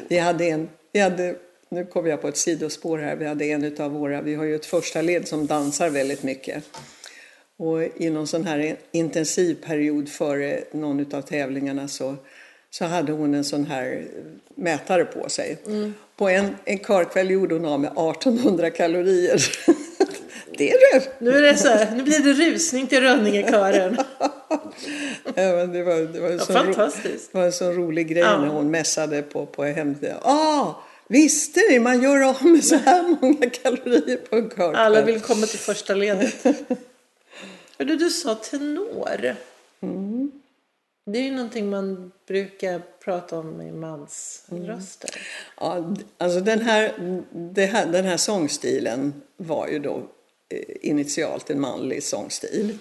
[0.08, 1.34] Vi hade en, vi hade,
[1.70, 4.54] nu kommer jag på ett sidospår här, vi hade en utav våra, vi har ju
[4.54, 6.64] ett första led som dansar väldigt mycket.
[7.56, 12.16] Och i någon sån här intensiv period före någon av tävlingarna så,
[12.70, 14.04] så hade hon en sån här
[14.54, 15.56] mätare på sig.
[16.16, 19.42] På en, en körkväll gjorde hon av med 1800 kalorier.
[20.58, 21.06] det är det!
[21.18, 23.96] Nu, är det så här, nu blir det rusning till Rönningekören.
[25.34, 27.32] Ja, det var, det var, en Ja, sån ro- fantastiskt.
[27.32, 28.40] det var en sån rolig grej Ja.
[28.40, 30.18] när hon mässade på, på hemsidan.
[30.22, 30.74] Ah,
[31.10, 34.74] visste ni, man gör av med så här många kalorier på en körkväll.
[34.74, 36.34] Alla vill komma till första ledet.
[37.78, 39.36] Hördu, du sa tenor.
[41.06, 45.10] Det är ju någonting man brukar prata om i mansröster.
[45.60, 46.92] Ja, d- alltså den här,
[47.66, 49.96] här, den här sångstilen var ju då
[50.48, 52.78] eh, initialt en manlig sångstil.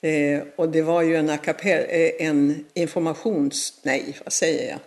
[0.00, 1.38] Eh, och det var ju en, eh,
[2.26, 3.80] en informations...
[3.82, 4.78] Nej, vad säger jag?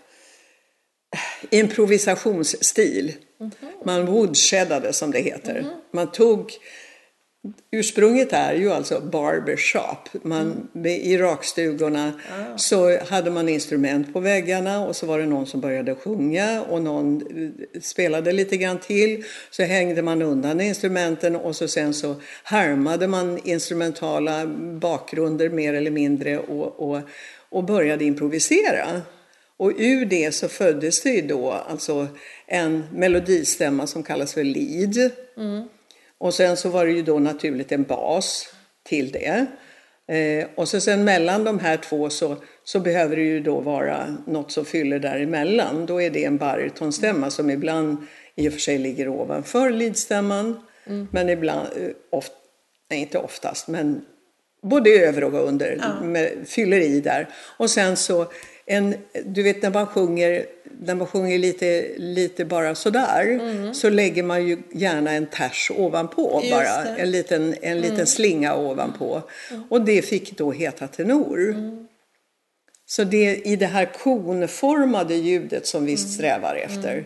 [1.50, 3.14] Improvisationsstil.
[3.86, 5.66] Man woodsheddade som det heter.
[5.92, 6.60] Man tog
[7.72, 10.24] Ursprunget är ju alltså barbershop.
[10.24, 12.14] Man, I rakstugorna
[12.56, 16.82] så hade man instrument på väggarna och så var det någon som började sjunga och
[16.82, 19.24] någon eh, spelade lite grann till.
[19.52, 24.46] Så hängde man undan instrumenten och så sen så härmade man instrumentala
[24.82, 27.02] bakgrunder mer eller mindre och, och,
[27.50, 29.02] och började improvisera.
[29.60, 32.08] Och ur det så föddes det ju då alltså
[32.48, 35.12] en melodistämma som kallas för lead.
[36.18, 39.46] Och sen så var det ju då naturligt en bas till det.
[40.16, 44.18] Eh, och så sen mellan de här två så, så behöver det ju då vara
[44.28, 45.86] något som fyller däremellan.
[45.86, 47.98] Då är det en barytonstämma som ibland
[48.36, 50.60] i och för sig ligger ovanför lidstämman.
[51.12, 52.32] Men ibland, eh, oft,
[52.90, 54.02] nej inte oftast, men
[54.62, 57.28] både över och under med, fyller i där.
[57.58, 58.32] Och sen så
[58.72, 60.46] en, du vet när man sjunger,
[60.82, 63.40] när man sjunger lite, lite bara sådär
[63.74, 66.84] så lägger man ju gärna en ters ovanpå Just bara.
[66.84, 67.02] det.
[67.02, 69.22] En liten, en liten slinga ovanpå.
[69.70, 71.56] Och det fick då heta tenor.
[72.86, 77.06] Så det, i det här konformade ljudet som vi strävar efter.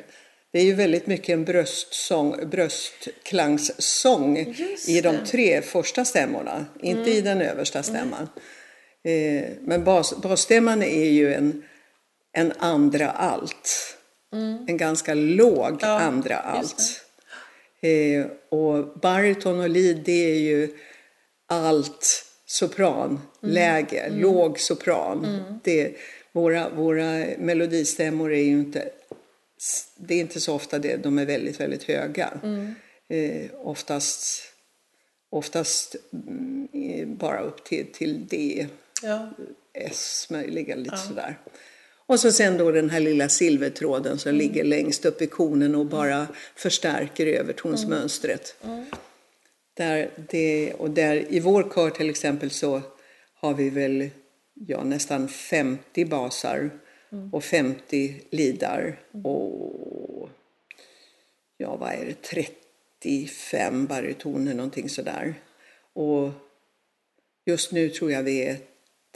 [0.52, 4.38] Det är ju väldigt mycket en bröstsång, bröstklangssång
[4.88, 8.28] i de tre första stämmorna, inte i den översta stämman.
[9.03, 11.63] Eh, men bas, basstämman är ju en,
[12.31, 13.97] en andra allt.
[14.67, 17.05] En ganska låg Ja, andra allt.
[17.81, 20.77] Eh, och baryton och lead det är ju
[21.47, 25.43] allt sopranläge, låg sopran.
[25.63, 25.95] Det,
[26.31, 28.89] våra, våra melodistämmor är ju inte,
[29.95, 32.29] det är inte så ofta det, de är väldigt, väldigt höga.
[33.09, 34.43] Eh, oftast,
[35.29, 35.95] oftast
[36.27, 38.67] mm, bara upp till, till D,
[39.03, 39.29] Ja.
[39.73, 41.37] S möjligen, lite sådär.
[42.05, 45.85] Och så sen då den här lilla silvertråden som ligger längst upp i konen och
[45.85, 48.55] bara förstärker övertonsmönstret.
[49.73, 52.81] Där det, och där, I vår kör till exempel så
[53.33, 54.09] har vi väl
[54.53, 56.69] ja, nästan 50 basar
[57.31, 60.29] och 50 lidar och
[61.57, 65.35] ja, vad är det, 35 barytoner någonting sådär.
[65.93, 66.31] Och
[67.45, 68.57] just nu tror jag vi är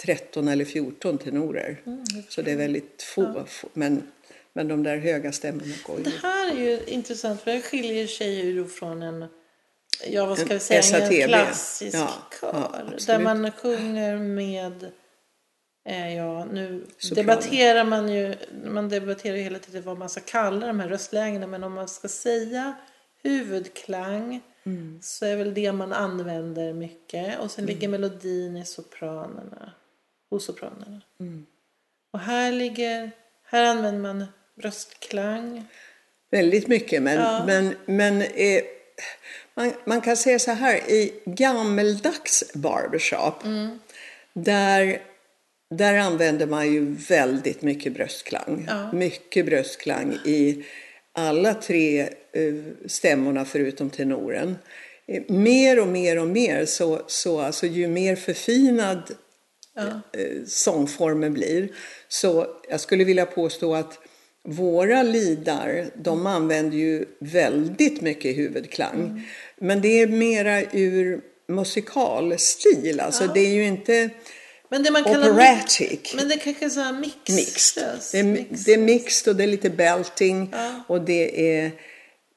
[0.06, 1.82] 13 eller 14 tenorer.
[2.30, 3.46] Så det är väldigt få.
[3.48, 4.08] få- Men,
[4.54, 6.04] men de där höga stämmorna går ju.
[6.04, 9.26] Det här är ju intressant för det skiljer sig ju från en,
[10.08, 11.12] ja vad ska vi säga, SATB.
[11.22, 12.10] en klassisk Ja,
[12.42, 12.80] ja, kör.
[12.82, 13.08] absolut.
[13.08, 14.84] där man sjunger med,
[15.90, 17.28] eh, ja nu Sopranen.
[17.28, 21.48] debatterar man ju, man debatterar ju hela tiden vad man ska kalla de här röstlägena.
[21.48, 22.74] Men om man ska säga
[23.24, 25.00] huvudklang Mm.
[25.04, 27.40] så är väl det man använder mycket.
[27.40, 29.72] Och sen ligger melodin i sopranerna,
[30.30, 31.02] hos sopranerna.
[31.20, 31.46] Mm.
[32.14, 33.12] Och här ligger,
[33.46, 34.26] här använder man
[34.62, 35.64] röstklang.
[36.32, 37.44] Väldigt mycket, men, Ja.
[37.48, 38.64] men, men eh,
[39.54, 43.80] man, man kan säga så här, i gammeldags barbershop, Mm.
[44.34, 45.02] där,
[45.70, 48.66] där använder man ju väldigt mycket bröstklang.
[48.68, 48.92] Ja.
[48.92, 50.66] Mycket bröstklang i
[51.12, 52.54] alla tre eh,
[52.86, 54.58] stämmorna förutom tenoren.
[55.06, 59.16] Eh, mer och mer och mer, så, så alltså, ju mer förfinad
[59.78, 61.70] eh, sångformen blir.
[62.08, 64.00] Så jag skulle vilja påstå att
[64.50, 69.28] våra lidar, de använder ju väldigt mycket huvudklang.
[69.58, 74.10] Men det är mera ur musikalstil, alltså det är ju inte
[74.70, 76.14] Men det man kallar operatic.
[76.16, 77.30] Men det kanske är så här mix.
[77.30, 77.84] Mixed.
[77.84, 78.64] röst, Det är, mix.
[78.66, 80.84] det är mixed och det är lite belting Ja.
[80.88, 81.72] och det är,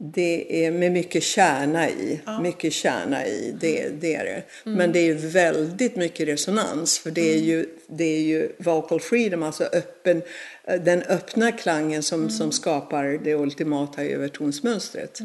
[0.03, 2.21] det är med mycket kärna i.
[2.43, 4.43] Mycket kärna i, det, det är det.
[4.67, 4.79] Mm.
[4.79, 9.43] Men det är väldigt mycket resonans för det är ju, det är ju vocal freedom,
[9.43, 10.23] alltså öppen,
[10.85, 12.31] den öppna klangen som, Mm.
[12.31, 15.19] som skapar det ultimata övertonsmönstret.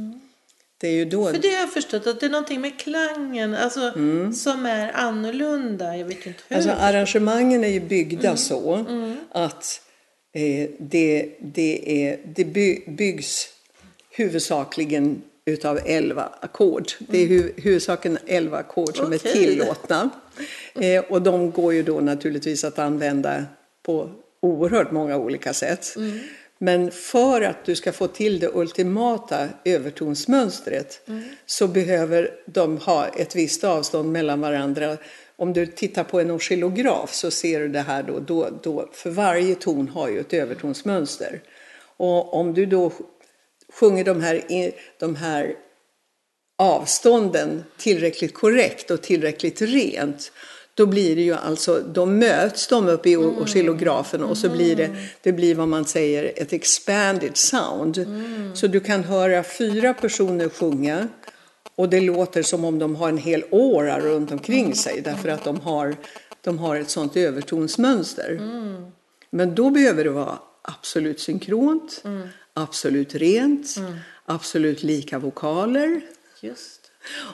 [0.77, 1.25] Det är ju då...
[1.25, 3.91] För det har jag förstått att det är någonting med klangen alltså,
[4.33, 5.97] som är annorlunda.
[5.97, 6.57] Jag vet inte hur.
[6.57, 6.69] Mm.
[6.69, 8.85] Alltså arrangemangen är ju byggda så
[9.31, 9.81] att
[10.33, 13.54] eh, det, det, är, det by, byggs
[14.15, 16.91] huvudsakligen utav elva ackord.
[16.99, 19.31] Det är hu, huvudsakligen elva ackord som är Okej.
[19.31, 20.09] tillåtna.
[20.75, 23.45] Eh, och de går ju då naturligtvis att använda
[23.83, 25.95] på oerhört många olika sätt.
[26.57, 31.09] Men för att du ska få till det ultimata övertonsmönstret
[31.45, 34.97] så behöver de ha ett visst avstånd mellan varandra.
[35.35, 39.09] Om du tittar på en oscillograf så ser du det här då, då, då för
[39.09, 41.41] varje ton har ju ett övertonsmönster.
[41.97, 42.91] Och om du då
[43.79, 44.41] sjunger de här,
[44.99, 45.55] de här
[46.57, 50.31] avstånden tillräckligt korrekt och tillräckligt rent
[50.75, 54.95] då blir det ju alltså, då möts de upp i oscillografen och så blir det,
[55.21, 58.07] det blir vad man säger ett expanded sound.
[58.53, 61.07] Så du kan höra fyra personer sjunga
[61.75, 65.43] och det låter som om de har en hel åra runt omkring sig därför att
[65.43, 65.95] de har,
[66.41, 68.39] de har ett sånt övertonsmönster.
[69.29, 72.03] Men då behöver det vara absolut synkront,
[72.55, 73.75] absolut rent,
[74.25, 76.01] absolut lika vokaler.
[76.41, 76.81] Just.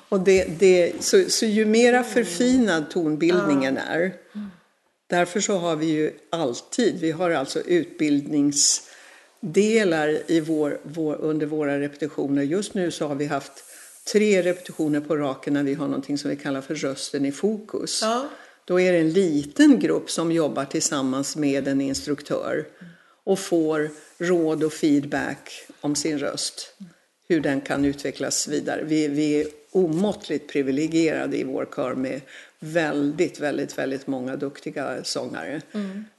[0.10, 4.14] Och det, det, så, så ju mera förfinad tonbildningen är,
[5.08, 11.80] därför så har vi ju alltid, vi har alltså utbildningsdelar i vår, vår, under våra
[11.80, 12.44] repetitioner.
[12.44, 13.64] Just nu så har vi haft
[14.14, 18.00] tre repetitioner på raken när vi har någonting som vi kallar för rösten i fokus.
[18.02, 18.26] Ja.
[18.66, 22.66] Då är det en liten grupp som jobbar tillsammans med en instruktör
[23.24, 23.90] och får
[24.22, 26.76] råd och feedback om sin röst.
[27.28, 28.84] Hur den kan utvecklas vidare.
[28.84, 32.22] Vi, vi är omåttligt privilegierade i vår kör med
[32.60, 35.62] väldigt, väldigt, väldigt många duktiga sångare.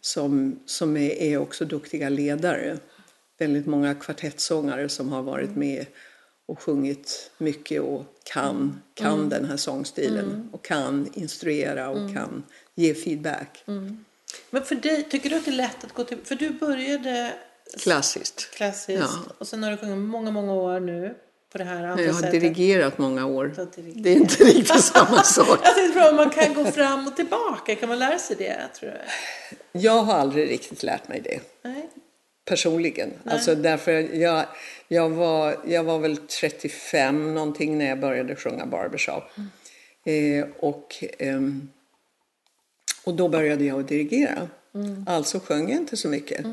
[0.01, 2.79] Som, som är, är också duktiga ledare.
[3.39, 5.87] Väldigt många kvartettsångare som har varit med
[6.47, 10.49] och sjungit mycket och kan, kan den här sångstilen.
[10.53, 12.43] Och kan instruera och kan
[12.75, 13.65] ge feedback.
[14.51, 16.19] Men för dig, tycker du att det är lätt att gå till...
[16.25, 17.33] För du började
[17.79, 18.51] Klassiskt.
[18.55, 19.35] klassiskt Ja.
[19.39, 21.15] och sen har du sjungit många, många år nu
[21.53, 22.41] på det här andra Jag har sättet.
[22.41, 23.45] dirigerat många år.
[23.77, 24.03] Dirigerat.
[24.05, 25.59] Det är inte riktigt samma sak.
[25.63, 27.75] Jag tänkte fråga om man kan gå fram och tillbaka.
[27.75, 28.99] Kan man lära sig det, tror du?
[29.81, 31.41] Jag har aldrig riktigt lärt mig det.
[31.63, 31.89] Nej.
[32.45, 33.11] personligen.
[33.25, 34.45] Alltså därför jag,
[34.89, 39.23] jag, var, jag var väl 35 någonting när jag började sjunga barbershop.
[40.05, 41.69] Eh, och, ehm,
[43.05, 43.89] och då började jag att
[44.73, 45.03] dirigera.
[45.07, 46.47] Alltså sjöng jag inte så mycket.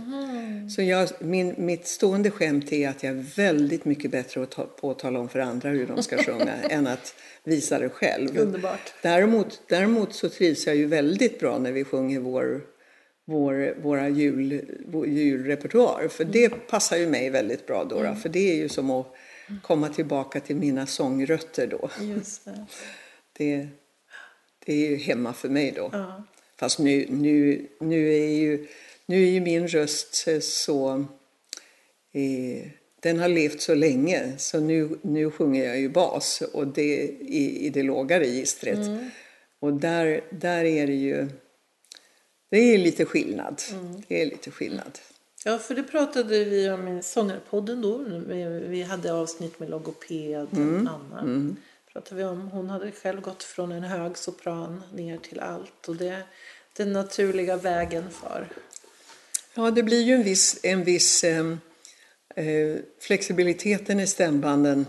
[0.75, 4.65] Så jag, min, mitt stående skämt är att jag är väldigt mycket bättre att ta,
[4.65, 8.37] på att tala om för andra hur de ska sjunga än att visa det själv.
[8.37, 8.93] Underbart.
[9.01, 12.61] Däremot, däremot så trivs jag ju väldigt bra när vi sjunger vår,
[13.25, 16.07] vår, våra jul, vår julrepertoar.
[16.07, 18.03] För det passar ju mig väldigt bra då.
[18.03, 18.15] då.
[18.15, 19.07] För det är ju som att
[19.61, 21.89] komma tillbaka till mina sångrötter då.
[22.01, 22.65] Just det.
[23.37, 23.67] Det,
[24.65, 25.89] det är ju hemma för mig då.
[25.93, 26.23] Ja.
[26.59, 28.67] Fast nu, nu, nu, är, ju,
[29.05, 31.05] nu är ju min röst så...
[32.13, 37.03] Eh, den har levt så länge så nu, nu sjunger jag ju bas och det
[37.19, 38.77] i, i det låga registret.
[38.77, 39.09] Mm.
[39.59, 41.27] Och där, där är det ju...
[42.51, 43.61] Det är lite skillnad.
[43.71, 44.01] Mm.
[44.07, 44.99] Det är lite skillnad.
[45.45, 47.97] Ja, för det pratade vi om i Sångarpodden då.
[48.67, 50.87] Vi hade avsnitt med logoped, mm.
[50.87, 51.21] Anna.
[51.21, 51.55] Mm.
[51.93, 52.47] Pratade vi om.
[52.47, 55.87] Hon hade själv gått från en hög sopran ner till allt.
[55.87, 56.23] Och det
[56.79, 58.47] den naturliga vägen för.
[59.53, 61.55] Ja, det blir ju en viss, en viss eh,
[62.35, 64.85] eh flexibiliteten i stämbanden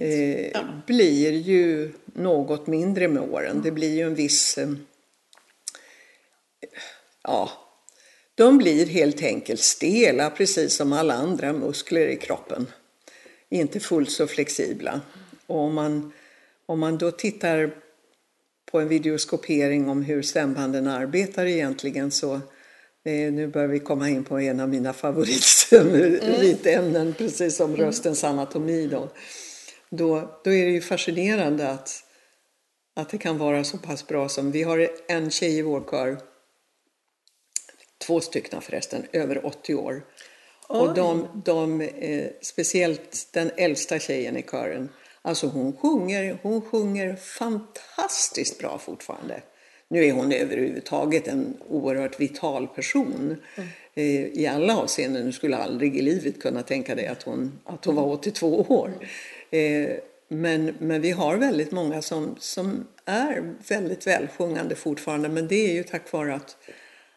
[0.00, 0.64] eh, ja.
[0.86, 3.60] blir ju något mindre med åren.
[3.62, 4.58] Det blir ju en viss...
[4.58, 4.68] Eh,
[7.22, 7.50] ja,
[8.34, 12.66] de blir helt enkelt stela precis som alla andra muskler i kroppen.
[13.48, 15.00] Inte fullt så flexibla.
[15.46, 16.12] Och om man,
[16.70, 17.70] om man då tittar
[18.70, 22.34] på en videoskopering om hur stämbanden arbetar egentligen så
[23.04, 27.14] eh, nu börjar vi komma in på en av mina favoritämnen, mm.
[27.18, 27.86] precis som mm.
[27.86, 28.86] röstens anatomi.
[28.86, 29.08] Då.
[29.90, 32.04] Då, då är det ju fascinerande att,
[32.96, 36.18] att det kan vara så pass bra som vi har en tjej i vår kör
[38.06, 40.02] två stycken förresten, över 80 år.
[40.68, 40.80] Oj.
[40.80, 44.88] Och de, de eh, speciellt den äldsta tjejen i kören,
[45.22, 49.42] alltså hon sjunger, hon sjunger fantastiskt bra fortfarande.
[49.88, 53.68] Nu är hon överhuvudtaget en oerhört vital person mm.
[53.94, 55.26] eh, i alla avseenden.
[55.26, 58.92] Du skulle aldrig i livet kunna tänka dig att hon, att hon var 82 år.
[59.50, 59.90] Eh,
[60.28, 65.28] men, men vi har väldigt många som, som är väldigt välsjungande fortfarande.
[65.28, 66.56] Men det är ju tack vare att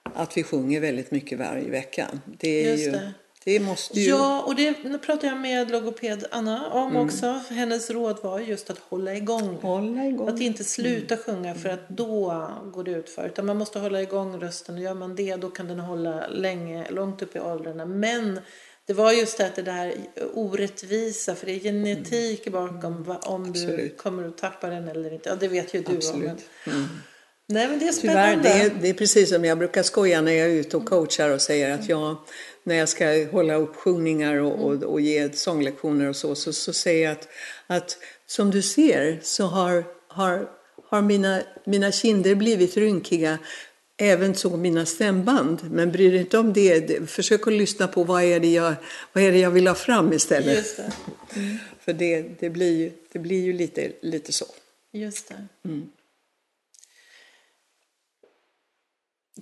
[0.03, 2.07] att vi sjunger väldigt mycket varje vecka.
[2.39, 3.13] Det är Just ju, det.
[3.45, 4.09] Det måste ju...
[4.09, 7.07] Ja, och det pratade jag med logoped Anna om mm.
[7.07, 7.41] också.
[7.49, 9.57] Hennes råd var just att hålla igång.
[9.61, 10.29] Hålla igång.
[10.29, 11.23] Att inte sluta mm.
[11.25, 13.27] sjunga för att då går det ut för.
[13.27, 16.91] Utan man måste hålla igång rösten och gör man det då kan den hålla länge,
[16.91, 17.85] långt upp i åldrarna.
[17.85, 18.39] Men
[18.85, 19.93] det var just det, att det där
[20.33, 22.67] orättvisa, för det är genetik mm.
[22.67, 23.77] bakom om Absolut.
[23.77, 25.29] du kommer att tappa den eller inte.
[25.29, 26.29] Ja, det vet ju du Absolut.
[26.29, 26.37] om.
[26.65, 26.75] Men...
[26.75, 26.87] Mm.
[27.47, 28.43] Nej, men det är spännande.
[28.43, 30.85] Tyvärr, det är, det är precis som jag brukar skoja när jag är ute och
[30.85, 32.15] coachar och säger att jag,
[32.63, 36.73] när jag ska hålla upp sjungningar och, och, och ge sånglektioner och så, så, så
[36.73, 37.27] säger jag att,
[37.67, 40.49] att som du ser så har, har,
[40.89, 43.39] har mina, mina kinder blivit rynkiga
[43.97, 45.59] även så mina stämband.
[45.71, 47.09] Men bry dig inte om det.
[47.09, 48.75] Försök att lyssna på vad är det jag,
[49.13, 50.57] vad är det jag vill ha fram istället.
[50.57, 50.91] Just det.
[51.35, 51.57] Mm.
[51.79, 54.45] För det, det, blir ju, det blir ju lite, lite så.
[54.91, 55.69] Just det.
[55.69, 55.89] Mm.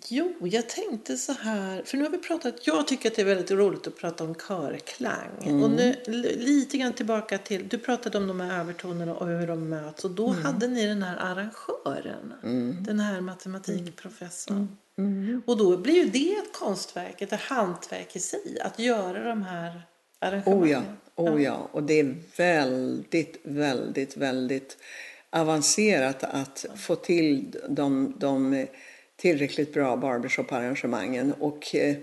[0.07, 3.25] Jo, jag tänkte så här, för nu har vi pratat, jag tycker att det är
[3.25, 5.29] väldigt roligt att prata om körklang.
[5.41, 5.63] Mm.
[5.63, 5.95] Och nu
[6.37, 10.05] lite grann tillbaka till, du pratade om de här övertonerna och hur de möts.
[10.05, 10.45] Och då mm.
[10.45, 12.83] hade ni den här arrangören, mm.
[12.83, 14.77] den här matematikprofessorn.
[14.97, 15.23] Mm.
[15.23, 15.41] mm.
[15.45, 19.81] Och då blir ju det ett konstverk, ett hantverk i sig, att göra de här
[20.19, 20.83] arrangemangen.
[21.15, 21.69] Oh ja, oh ja.
[21.71, 24.77] och det är väldigt, väldigt, väldigt
[25.29, 28.67] avancerat att få till de, de
[29.21, 31.33] tillräckligt bra barbershop-arrangemangen.
[31.39, 31.95] Och, eh,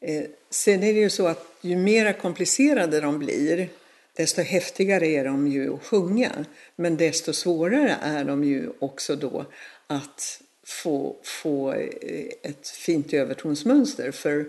[0.00, 3.68] eh, sen är det ju så att ju mer komplicerade de blir
[4.16, 6.44] desto häftigare är de ju att sjunga.
[6.76, 9.46] Men desto svårare är de ju också då
[9.86, 14.10] att få, få eh, ett fint övertonsmönster.
[14.10, 14.46] För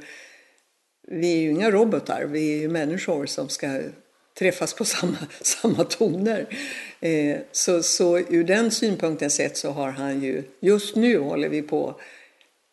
[1.08, 3.82] vi är ju inga robotar, vi är ju människor som ska
[4.40, 6.48] träffas på samma, samma toner.
[7.00, 11.62] Eh, så, så ur den synpunkten sett så har han ju, just nu håller vi
[11.62, 12.00] på,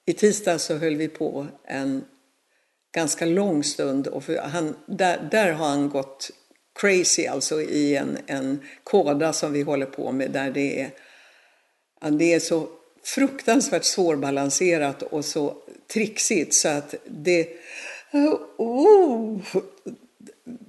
[0.07, 2.05] i tisdag så höll vi på en
[2.95, 6.31] ganska lång stund och han, där, där har han gått
[6.81, 10.91] crazy alltså i en, en kåda som vi håller på med där det är,
[12.11, 12.69] det är så
[13.05, 15.57] fruktansvärt svårbalanserat och så
[15.93, 17.49] trixigt så att det...
[18.13, 19.41] Oh, oh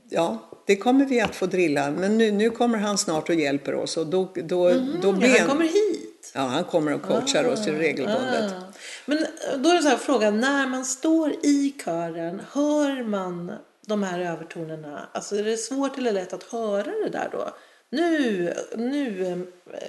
[0.09, 1.91] ja, det kommer vi att få drilla.
[1.91, 3.97] Men nu, nu kommer han snart och hjälper oss.
[3.97, 6.31] Och då, då, mm, då ja, han kommer hit?
[6.33, 8.51] Ja, han kommer och coachar ah, oss regelbundet.
[8.51, 8.73] Ah.
[9.05, 13.51] Men eh, då är det så här frågan, när man står i kören, hör man
[13.85, 15.09] de här övertonerna?
[15.11, 17.49] Alltså är det svårt eller lätt att höra det där då?
[17.89, 19.31] Nu, nu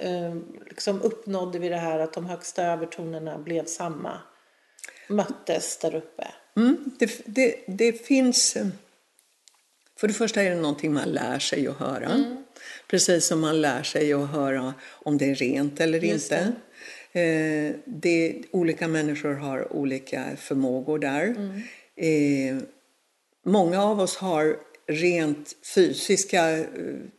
[0.01, 0.35] eh,
[0.69, 4.19] liksom uppnådde vi det här att de högsta övertonerna blev samma.
[5.07, 6.27] Möttes där uppe.
[6.57, 8.57] Mm, det, det, det finns...
[9.99, 12.05] För det första är det någonting man lär sig att höra.
[12.05, 12.37] Mm.
[12.87, 16.53] Precis som man lär sig att höra om det är rent eller Just inte.
[17.11, 17.21] Det.
[17.21, 21.23] Eh, det, olika människor har olika förmågor där.
[21.23, 21.61] Mm.
[21.95, 22.63] Eh,
[23.45, 24.55] många av oss har
[24.87, 26.65] rent fysiska eh,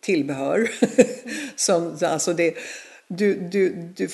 [0.01, 0.70] tillbehör.
[1.57, 2.55] som, alltså det,
[3.12, 4.08] du, du, du,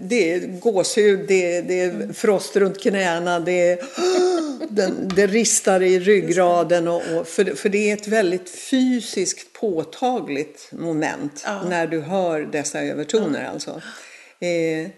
[0.00, 3.78] det är gåshud, det är, det är frost runt knäna, det, är,
[4.68, 6.88] den, det ristar i ryggraden.
[6.88, 11.62] Och, och, för, för det är ett väldigt fysiskt påtagligt moment Ja.
[11.68, 13.44] när du hör dessa övertoner.
[13.44, 13.82] Alltså.
[14.40, 14.88] Eh,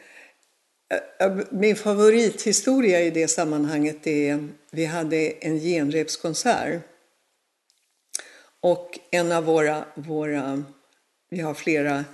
[1.51, 6.81] min favorithistoria i det sammanhanget är vi hade en genrepskonsert.
[8.61, 10.65] Och en av våra, våra
[11.31, 12.05] vi har flera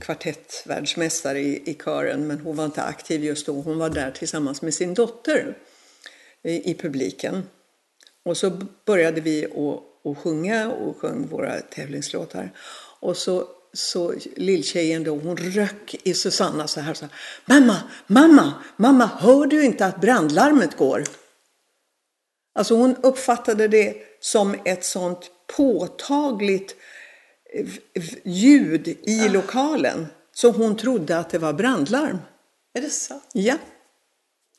[0.00, 3.52] kvartettvärldsmästare i, i kören men hon var inte aktiv just då.
[3.52, 5.56] Hon var där tillsammans med sin dotter
[6.42, 7.42] i, i publiken.
[8.24, 8.50] Och så
[8.84, 12.52] började vi att, att sjunga och sjöng våra tävlingslåtar.
[13.00, 16.94] Och så, så lilltjejen då, hon röck i Susanna så här.
[16.94, 17.14] Så här
[17.44, 21.04] mamma, mamma, mamma, hör du inte att brandlarmet går?
[22.54, 26.97] Alltså hon uppfattade det som ett sånt påtagligt eh,
[28.24, 30.06] ljud i lokalen.
[30.34, 32.18] Så hon trodde att det var brandlarm.
[32.74, 33.20] Är det så?
[33.32, 33.56] Ja.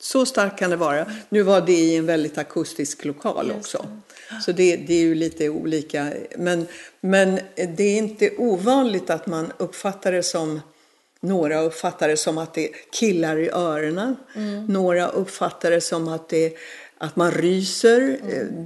[0.00, 1.06] Så starkt kan det vara.
[1.28, 3.86] Nu var det i en väldigt akustisk lokal också.
[4.44, 6.12] Så det, det är ju lite olika.
[6.36, 6.66] Men,
[7.00, 10.60] men det är inte ovanligt att man uppfattar det som
[11.20, 14.16] några uppfattar det som att det killar i öronen.
[14.68, 16.56] Några uppfattar det som att, det,
[17.00, 18.18] att man ryser.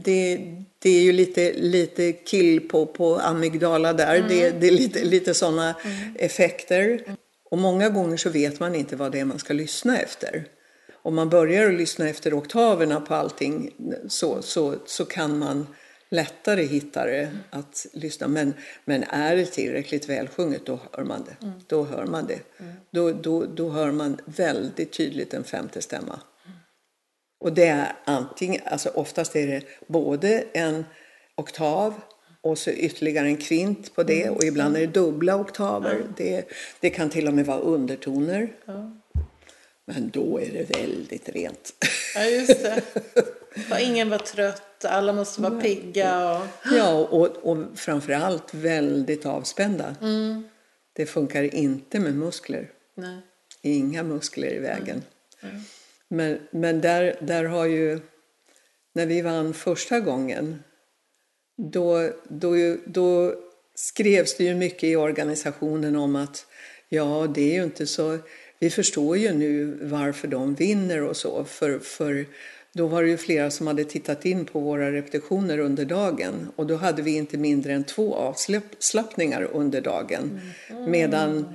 [0.04, 4.24] Det, det är ju lite, lite kill på, på amygdala där.
[4.28, 5.74] Det, det är lite, lite sådana
[6.14, 7.16] effekter.
[7.50, 10.44] Och många gånger så vet man inte vad det är man ska lyssna efter.
[11.02, 13.70] Om man börjar att lyssna efter oktaverna på allting
[14.08, 15.66] så, så, så kan man
[16.08, 18.28] lättare hitta det att lyssna.
[18.28, 18.54] Men,
[18.84, 21.52] men är det tillräckligt välsjunget då hör man det.
[21.66, 22.40] Då hör man det.
[22.90, 26.20] Då, då, då hör man väldigt tydligt en femte stämma.
[27.44, 30.84] Och det är antingen, alltså oftast är det både en
[31.36, 31.94] oktav
[32.40, 36.02] och så ytterligare en kvint på det och ibland är det dubbla oktaver.
[36.16, 36.48] Det,
[36.80, 38.52] det kan till och med vara undertoner.
[39.84, 41.72] Men då är det väldigt rent.
[42.14, 42.82] Ja, just det.
[43.70, 46.38] Och ingen var trött, alla måste vara pigga.
[46.38, 46.46] Och...
[46.72, 49.96] Ja, och, och framförallt väldigt avspända.
[50.92, 52.70] Det funkar inte med muskler.
[52.94, 53.18] Nej.
[53.62, 55.02] Inga muskler i vägen.
[56.14, 58.00] Men, men där, där har ju,
[58.94, 60.62] när vi vann första gången,
[61.56, 63.34] då, då, då
[63.74, 66.46] skrevs det ju mycket i organisationen om att
[66.88, 68.18] ja, det är ju inte så,
[68.58, 72.26] vi förstår ju nu varför de vinner och så, för, för
[72.72, 76.66] då var det ju flera som hade tittat in på våra repetitioner under dagen och
[76.66, 80.40] då hade vi inte mindre än två avslappningar under dagen.
[80.88, 81.54] Medan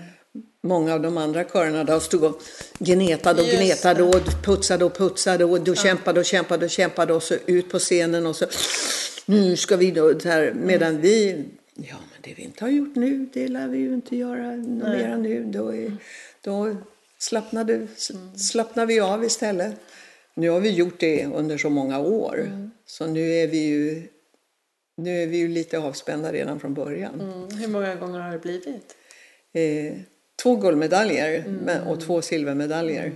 [0.62, 2.41] många av de andra körerna då stod och
[2.80, 7.14] gnetade och Just gnetade och putsade och putsade och då kämpade och kämpade och kämpade
[7.14, 8.45] och så ut på scenen och så
[9.26, 11.45] nu ska vi då här, medan vi
[11.76, 14.88] ja men det vi inte har gjort nu det lär vi ju inte göra något
[14.88, 15.97] mera nu då, är,
[16.41, 16.76] då
[17.18, 17.88] slappnade,
[18.36, 19.76] slappnar vi av istället.
[20.34, 24.07] Nu har vi gjort det under så många år så nu är vi ju
[24.95, 27.22] nu är vi ju lite avspända redan från början.
[27.22, 27.57] Mm.
[27.57, 28.95] Hur många gånger har det blivit?
[29.53, 29.93] Eh,
[30.42, 33.14] två guldmedaljer men, och två silvermedaljer.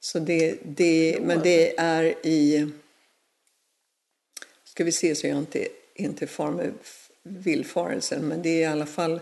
[0.00, 2.68] Så det, det, men det är i...
[4.64, 6.72] Ska vi se så jag inte, inte far med
[7.22, 8.28] villfarelsen.
[8.28, 9.20] Men det är i alla fall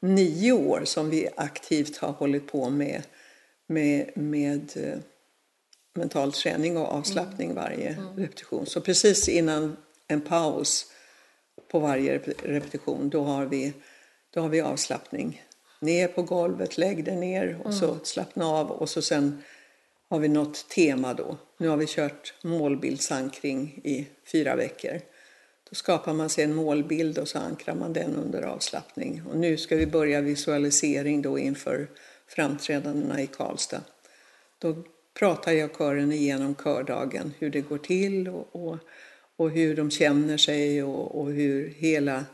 [0.00, 3.02] nio år som vi aktivt har hållit på med,
[3.66, 4.98] med, med eh,
[5.94, 8.66] mental träning och avslappning varje repetition.
[8.66, 9.76] Så precis innan
[10.06, 10.92] en paus
[11.68, 13.72] på varje rep- repetition, då har vi,
[14.30, 15.42] då har vi avslappning.
[15.80, 19.42] Ner på golvet, lägg dig ner och så slappna av och så sen
[20.08, 21.36] har vi något tema då.
[21.58, 25.00] Nu har vi kört målbildsankring i fyra veckor.
[25.70, 29.22] Då skapar man sig en målbild och så ankrar man den under avslappning.
[29.30, 31.88] Och nu ska vi börja visualisering då inför
[32.26, 33.82] framträdandena i Karlstad.
[34.58, 34.76] Då
[35.18, 38.78] pratar jag kören igenom kördagen, hur det går till och, och,
[39.36, 42.24] och hur de känner sig och, och hur hela...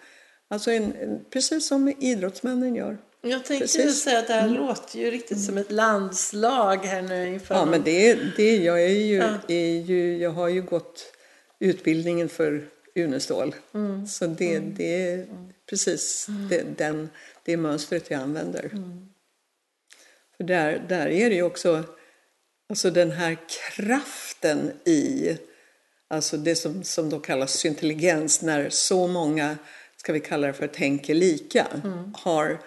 [0.49, 2.99] Alltså en, en, precis som idrottsmännen gör.
[3.27, 4.03] Jag tänkte Precis.
[4.03, 7.83] säga att det här låter ju riktigt som ett landslag här nu inför Ja, men
[7.83, 9.39] det, är- det, jag, är ju, Ja.
[9.49, 11.13] är ju, jag har ju gått
[11.59, 12.65] utbildningen för
[12.95, 13.55] Unestål.
[14.09, 15.27] Så det, det är
[15.71, 17.11] precis det, den,
[17.45, 18.71] det mönstret jag använder.
[20.37, 21.85] För där, där är det ju också
[22.69, 23.37] alltså den här
[23.77, 25.37] kraften i
[26.09, 29.57] alltså det som, som då kallas syntelligens, när så många,
[29.97, 31.67] ska vi kalla det för tänker lika,
[32.15, 32.59] har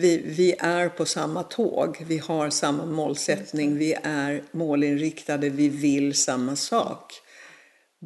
[0.00, 6.14] vi, vi är på samma tåg, vi har samma målsättning, vi är målinriktade, vi vill
[6.14, 7.12] samma sak.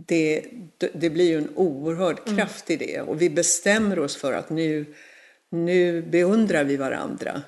[0.09, 0.45] Det,
[0.93, 4.95] det- blir ju en oerhörd kraft i det och vi bestämmer oss för att nu,
[5.51, 7.43] nu beundrar vi varandra.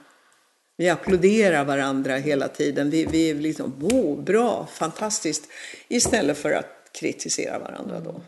[0.76, 2.90] Vi applåderar varandra hela tiden.
[2.90, 5.44] Vi, vi är liksom, wow, bra, fantastiskt.
[5.88, 8.20] Istället för att kritisera varandra då.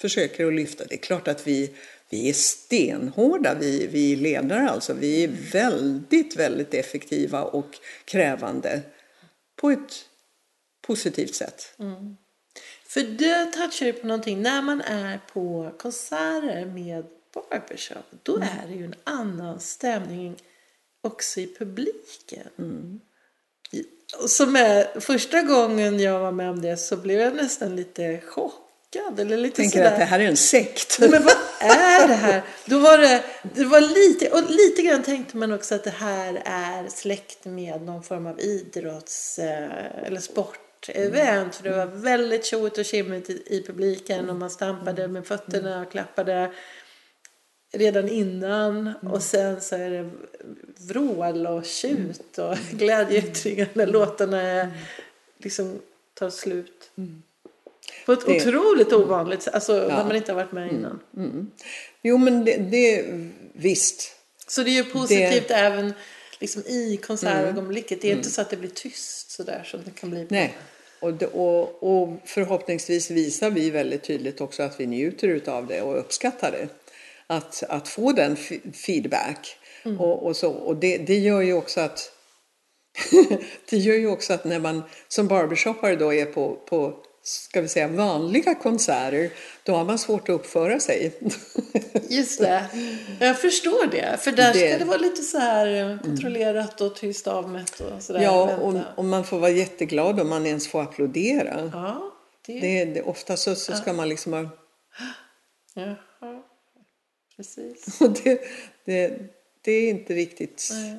[0.00, 0.84] Försöker att lyfta.
[0.84, 1.70] Det är klart att vi,
[2.14, 4.92] vi är stenhårda, vi, vi ledare alltså.
[4.94, 8.82] Vi är väldigt, väldigt effektiva och krävande
[9.56, 10.08] på ett
[10.86, 11.74] positivt sätt.
[12.86, 14.42] För det touchar ju på någonting.
[14.42, 17.04] När man är på konserter med
[17.34, 20.36] barbershop, då är det ju en annan stämning
[21.00, 23.00] också i publiken.
[24.22, 28.20] Och Som är, första gången jag var med om det så blev jag nästan lite
[28.94, 29.20] chockad.
[29.20, 29.92] Eller lite Tänker sådär.
[29.92, 30.98] att det här är en sekt.
[31.00, 32.42] Men vad är det här?
[32.64, 36.42] Då var det, det var lite, och lite grann tänkte man också att det här
[36.44, 41.54] är släkt med någon form av idrotts eh, eller sportevent.
[41.54, 45.82] För det var väldigt tjoigt och tjimmigt i, i publiken och man stampade med fötterna
[45.82, 46.52] och klappade
[47.72, 48.92] redan innan.
[49.02, 50.10] Och sen så är det
[50.88, 54.70] vrål och tjut och glädjeyttringar när låtarna är,
[55.38, 55.78] liksom
[56.14, 56.90] tar slut.
[58.06, 61.00] På ett Det- otroligt ovanligt sätt, alltså när man inte har varit med innan.
[62.02, 63.04] Jo, men det, det
[63.52, 64.16] visst.
[64.46, 65.92] Så det är ju positivt även
[66.40, 68.02] liksom i konsertögonblicket.
[68.02, 70.26] Det är inte så att det blir tyst sådär som det kan bli.
[70.30, 70.56] Nej.
[71.00, 75.82] Och, det, och, och förhoppningsvis visar vi väldigt tydligt också att vi njuter utav det
[75.82, 76.68] och uppskattar det.
[77.26, 78.36] Att, att få den
[78.86, 79.56] feedback.
[79.98, 82.12] Och, och, så, och det, det gör ju också att
[83.70, 87.68] det gör ju också att när man som barbershoppare då är på, på ska vi
[87.68, 89.30] säga vanliga konserter
[89.62, 91.12] då har man svårt att uppföra sig.
[92.08, 92.64] Just det.
[93.20, 94.16] Jag förstår det.
[94.20, 98.02] För där ska Det- det vara lite så här eh, kontrollerat och tyst avmätt och
[98.02, 98.20] sådär.
[98.22, 101.70] ja, och, och man får vara jätteglad om man ens får applådera.
[101.72, 102.12] Ja,
[102.46, 102.60] det...
[102.60, 104.48] Det, det, ofta så, så ska man liksom ha
[105.74, 106.42] Jaha.
[107.36, 107.98] Precis.
[108.24, 108.40] Det,
[108.84, 109.18] det,
[109.64, 110.68] det är inte riktigt...
[110.72, 110.96] Nej.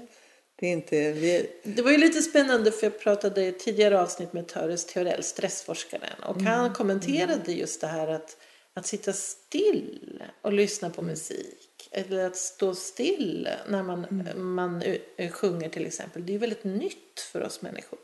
[0.55, 1.11] Det är inte...
[1.11, 5.23] Vi, Det var ju lite spännande för jag pratade i tidigare avsnitt med Töres Theorell,
[5.23, 6.23] stressforskaren.
[6.23, 8.37] Och han kommenterade just det här att,
[8.73, 11.89] att sitta still och lyssna på musik.
[11.91, 14.81] Eller att stå still när man, man
[15.17, 16.25] eh, sjunger till exempel.
[16.25, 17.99] Det är ju väldigt nytt för oss människor.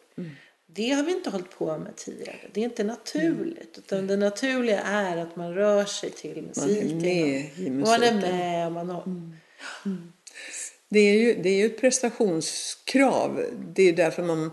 [0.73, 2.39] Det har vi inte hållit på med tidigare.
[2.53, 3.77] Det är inte naturligt.
[3.77, 6.97] Utan det naturliga är att man rör sig till musiken.
[6.97, 8.19] med i och man är musiken.
[8.19, 9.03] med och man har...
[10.91, 13.45] det, är ju, det är ju ett prestationskrav.
[13.75, 14.51] Det är därför man,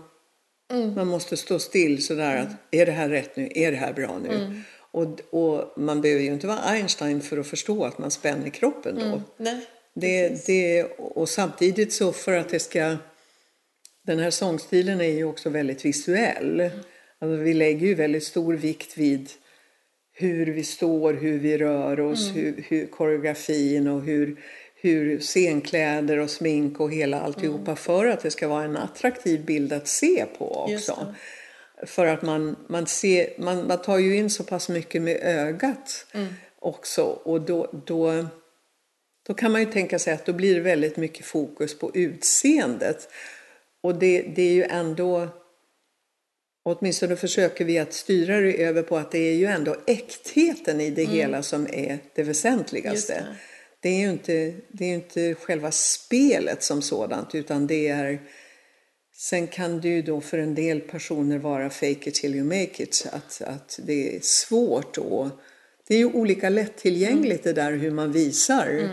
[0.95, 3.49] man måste stå still sådär att är det här rätt nu?
[3.55, 4.61] Är det här bra nu?
[4.91, 8.95] Och, och man behöver ju inte vara Einstein för att förstå att man spänner kroppen
[8.95, 9.21] då.
[9.37, 9.65] Nej,
[9.95, 12.97] Det, det, och samtidigt så för att det ska...
[14.05, 16.69] Den här sångstilen är ju också väldigt visuell.
[17.19, 19.29] Alltså vi lägger ju väldigt stor vikt vid
[20.13, 24.39] hur vi står, hur vi rör oss, hur, hur koreografin och hur,
[24.81, 29.73] hur scenkläder och smink och hela alltihopa för att det ska vara en attraktiv bild
[29.73, 31.15] att se på också.
[31.85, 36.05] För att man, man, ser, man, man tar ju in så pass mycket med ögat
[36.59, 38.25] också och då, då
[39.29, 43.09] då kan man ju tänka sig att då blir det väldigt mycket fokus på utseendet.
[43.81, 45.27] Och det, det är ju ändå,
[46.63, 50.89] åtminstone försöker vi att styra det över på att det är ju ändå äktheten i
[50.89, 53.13] det hela som är det väsentligaste.
[53.13, 53.35] Det.
[53.81, 53.89] Det.
[53.89, 58.19] är ju inte, det är inte själva spelet som sådant utan det är
[59.15, 62.83] Sen kan det ju då för en del personer vara fake it till you make
[62.83, 63.07] it.
[63.11, 65.31] Att, att det är svårt att...
[65.87, 68.89] Det är ju olika lättillgängligt det där hur man visar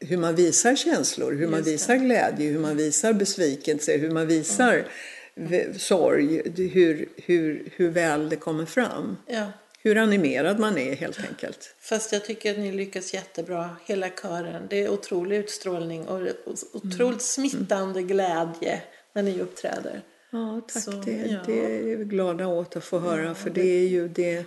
[0.00, 1.70] hur man visar känslor, hur man Just det.
[1.72, 4.86] visar glädje, hur man visar besvikelse, hur man visar
[5.34, 9.16] v- sorg, det- hur, hur, hur väl det kommer fram.
[9.26, 9.52] Ja.
[9.88, 11.74] Hur animerad man är helt enkelt.
[11.80, 14.66] Fast jag tycker att ni lyckas jättebra, hela kören.
[14.70, 16.28] Det är otrolig utstrålning och
[16.72, 18.82] otroligt smittande glädje
[19.12, 20.02] när ni uppträder.
[20.30, 20.82] Ja, tack.
[20.82, 21.38] Så, det, ja.
[21.46, 23.34] det är vi glada åt att få höra.
[23.34, 24.46] För det är ju det,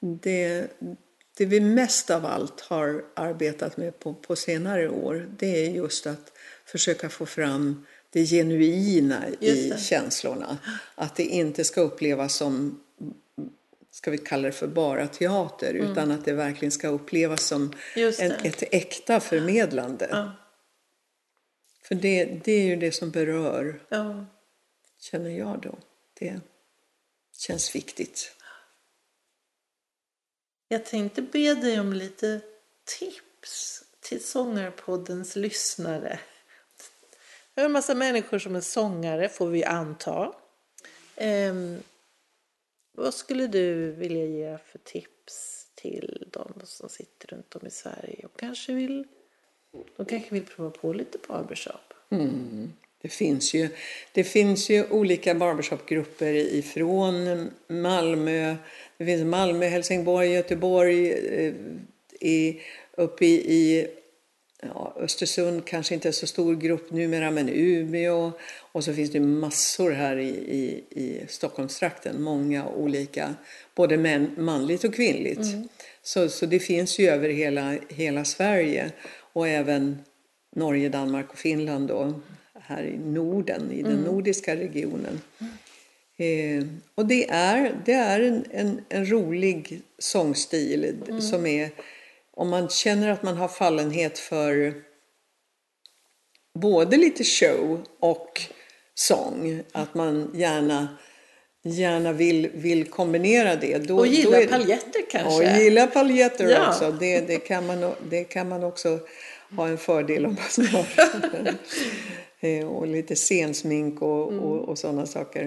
[0.00, 0.66] det,
[1.36, 5.28] det vi mest av allt har arbetat med på, på senare år.
[5.38, 6.32] Det är just att
[6.64, 9.80] försöka få fram det genuina i det.
[9.80, 10.58] känslorna.
[10.94, 12.80] Att det inte ska upplevas som
[13.96, 18.12] ska vi kalla det för bara teater utan att det verkligen ska upplevas som Mm.
[18.18, 20.08] En, ett äkta förmedlande.
[20.10, 20.32] Ja.
[21.82, 24.26] För det, det är ju det som berör Ja.
[24.98, 25.78] känner jag då.
[26.18, 26.40] Det
[27.36, 28.36] känns viktigt.
[30.68, 32.40] Jag tänkte be dig om lite
[32.84, 36.18] tips till Sångarpoddens lyssnare.
[37.54, 40.32] Det är en massa människor som är sångare, får vi anta.
[41.16, 41.82] Ehm,
[42.96, 48.24] vad skulle du vilja ge för tips till de som sitter runt om i Sverige
[48.24, 49.04] och kanske vill,
[49.96, 51.94] de kanske vill prova på lite barbershop?
[52.10, 52.72] Mm.
[53.02, 53.68] Det finns ju,
[54.12, 58.56] det finns ju olika barbershopgrupper ifrån Malmö,
[58.96, 61.54] det finns Malmö, Helsingborg, Göteborg, eh,
[62.20, 62.60] i,
[62.96, 63.88] uppe i, i
[64.62, 68.32] ja, Östersund kanske inte är så stor grupp numera, men Umeå.
[68.72, 73.34] Och så finns det massor här i, i, i Stockholmstrakten, många olika,
[73.74, 75.42] både män, manligt och kvinnligt.
[75.42, 75.68] Mm.
[76.02, 78.92] Så, så det finns ju över hela, hela Sverige
[79.32, 79.98] och även
[80.56, 82.20] Norge, Danmark och Finland då,
[82.60, 84.04] här i Norden, i den mm.
[84.04, 85.20] nordiska regionen.
[86.16, 91.20] Eh, och det är, det är en, en, en rolig sångstil mm.
[91.20, 91.70] som är,
[92.36, 94.74] om man känner att man har fallenhet för
[96.54, 98.40] både lite show och
[98.94, 100.98] sång, att man gärna
[101.62, 103.78] gärna vill, vill kombinera det.
[103.78, 105.28] Då, och gilla är, paljetter kanske?
[105.28, 106.68] Och gilla paljetter ja.
[106.68, 106.92] också.
[107.00, 108.98] Det, det, kan man, det kan man också
[109.56, 110.86] ha en fördel om man har.
[112.40, 114.44] Eh, och lite scensmink och, mm.
[114.44, 115.44] och, och sådana saker.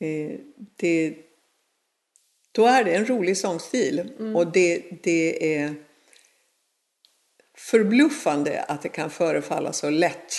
[0.00, 0.38] Eh,
[0.76, 1.14] det,
[2.58, 4.12] då är det en rolig sångstil.
[4.18, 4.36] Mm.
[4.36, 5.74] Och det, det är
[7.56, 10.34] förbluffande att det kan förefalla så lätt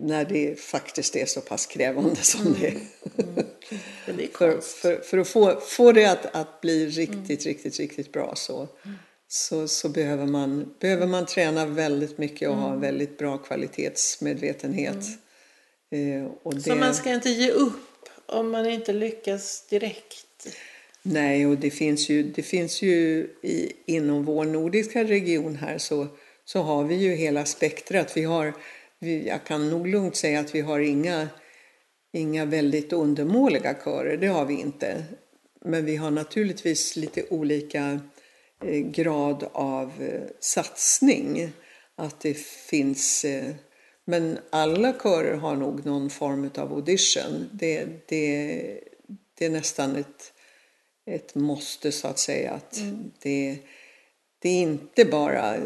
[0.00, 2.54] när det faktiskt är så pass krävande som mm.
[2.60, 2.70] det är.
[2.70, 3.44] Mm.
[4.16, 7.54] Det är för, för, för, att få, få det att, att bli riktigt, mm.
[7.54, 8.68] riktigt, riktigt bra så,
[9.28, 12.80] så, så, behöver, man, behöver man träna väldigt mycket och ha mm.
[12.80, 15.04] väldigt bra kvalitetsmedvetenhet.
[15.92, 16.26] Mm.
[16.26, 16.60] Eh, det...
[16.60, 20.27] Så man ska inte ge upp om man inte lyckas direkt?
[21.02, 26.06] Nej, och det finns ju, det finns ju i, inom vår nordiska region här så,
[26.44, 28.16] så har vi ju hela spektrat.
[28.16, 28.52] Vi har
[29.00, 31.28] jag kan nog lugnt säga att vi har inga,
[32.12, 35.04] inga väldigt undermåliga körer, det har vi inte.
[35.64, 38.00] Men vi har naturligtvis lite olika
[38.64, 41.52] eh, grad av eh, satsning.
[41.96, 43.24] Att det finns...
[43.24, 43.54] Eh,
[44.04, 47.48] men alla körer har nog någon form av audition.
[47.52, 48.80] Det, det,
[49.38, 50.32] det är nästan ett,
[51.14, 52.50] ett måste så att säga.
[52.50, 53.10] Att mm.
[53.22, 53.58] det,
[54.38, 55.56] det är inte bara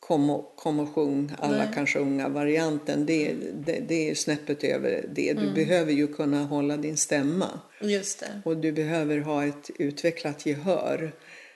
[0.00, 1.68] kom och, kom och sjung Alla Nej.
[1.74, 3.06] kan sjunga-varianten.
[3.06, 3.34] Det,
[3.66, 5.32] det, det, är snäppet över det.
[5.32, 5.54] Du mm.
[5.54, 7.60] behöver ju kunna hålla din stämma.
[7.80, 8.42] Just det.
[8.44, 11.12] Och du behöver ha ett utvecklat gehör.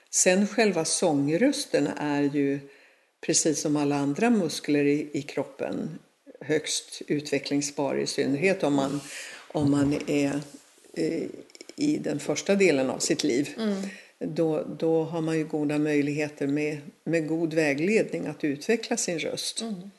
[0.09, 2.59] Sen själva sångrösten är ju
[3.25, 5.99] precis som alla andra muskler i, i kroppen
[6.41, 9.01] högst utvecklingsbar i synnerhet om man,
[9.47, 10.41] om man är
[10.93, 11.27] eh,
[11.75, 13.49] i den första delen av sitt liv.
[13.57, 13.75] Mm
[14.19, 19.61] då, då har man ju goda möjligheter med, med god vägledning att utveckla sin röst.
[19.61, 19.91] Mm.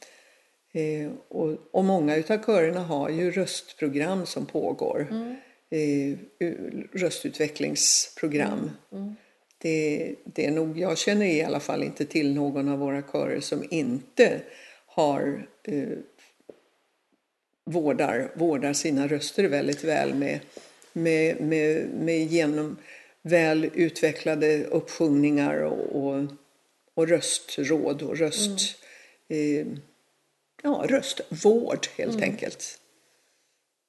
[0.72, 5.06] Eh, och, och, många utav körerna har ju röstprogram som pågår.
[5.10, 5.36] Mm.
[5.70, 6.18] Eh,
[6.92, 8.70] röstutvecklingsprogram.
[8.92, 9.02] Mm.
[9.04, 9.16] mm.
[9.58, 13.40] Det, det, är nog, jag känner i alla fall inte till någon av våra körer
[13.40, 14.40] som inte
[14.86, 15.98] har eh,
[17.64, 20.40] vårdar, vårdar sina röster väldigt väl med,
[20.96, 22.76] med, med, med genom
[23.22, 26.24] väl utvecklade uppsjungningar och, och,
[26.94, 28.76] och röstråd och röst,
[29.28, 29.60] mm.
[29.60, 29.78] eh,
[30.62, 32.22] ja, röstvård helt mm.
[32.22, 32.80] enkelt.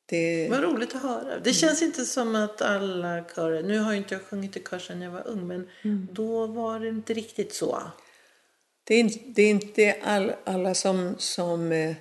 [0.05, 0.47] Det...
[0.49, 1.39] Vad roligt att höra.
[1.39, 4.79] Det känns inte som att alla körer, nu har jag inte jag sjungit i kör
[4.79, 6.07] sedan jag var ung, men mm.
[6.11, 7.81] då var det inte riktigt så.
[8.83, 11.95] Det är inte, det är inte all, alla som, som eh,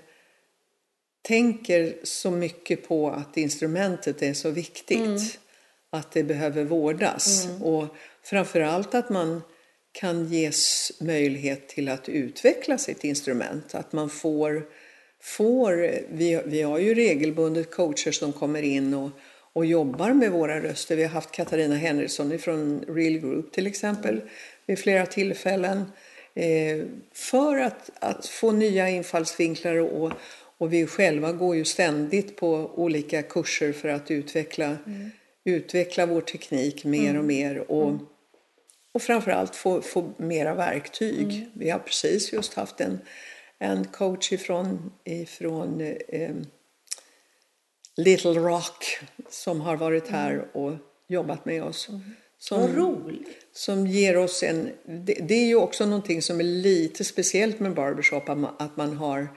[1.27, 4.99] tänker så mycket på att instrumentet är så viktigt.
[4.99, 5.19] Mm
[5.91, 7.45] att det behöver vårdas.
[7.47, 7.63] Mm.
[7.63, 7.87] Och
[8.23, 9.43] framförallt att man
[9.93, 13.75] kan ges möjlighet till att utveckla sitt instrument.
[13.75, 14.63] Att man får,
[15.21, 19.11] får vi, vi har ju regelbundet coacher som kommer in och,
[19.53, 20.97] och jobbar med våra röster.
[20.97, 24.21] Vi har haft Katarina Henriksson från Real Group till exempel
[24.67, 25.85] vid flera tillfällen.
[26.35, 30.13] Eh, för att, att få nya infallsvinklar och,
[30.59, 35.11] och vi själva går ju ständigt på olika kurser för att utveckla mm
[35.47, 37.19] utveckla vår teknik mer mm.
[37.19, 38.07] och mer och, mm.
[38.93, 41.33] och framförallt få, få mera verktyg.
[41.33, 41.51] Mm.
[41.53, 42.99] Vi har precis just haft en,
[43.59, 46.35] en coach ifrån, ifrån eh,
[47.97, 48.99] Little Rock
[49.31, 50.47] som har varit här mm.
[50.53, 50.73] och
[51.09, 51.89] jobbat med oss.
[52.39, 53.29] Som, Vad roligt!
[53.53, 54.71] Som ger oss en...
[54.85, 58.29] Det, det, är ju också någonting som är lite speciellt med barbershop,
[58.59, 59.29] att man har,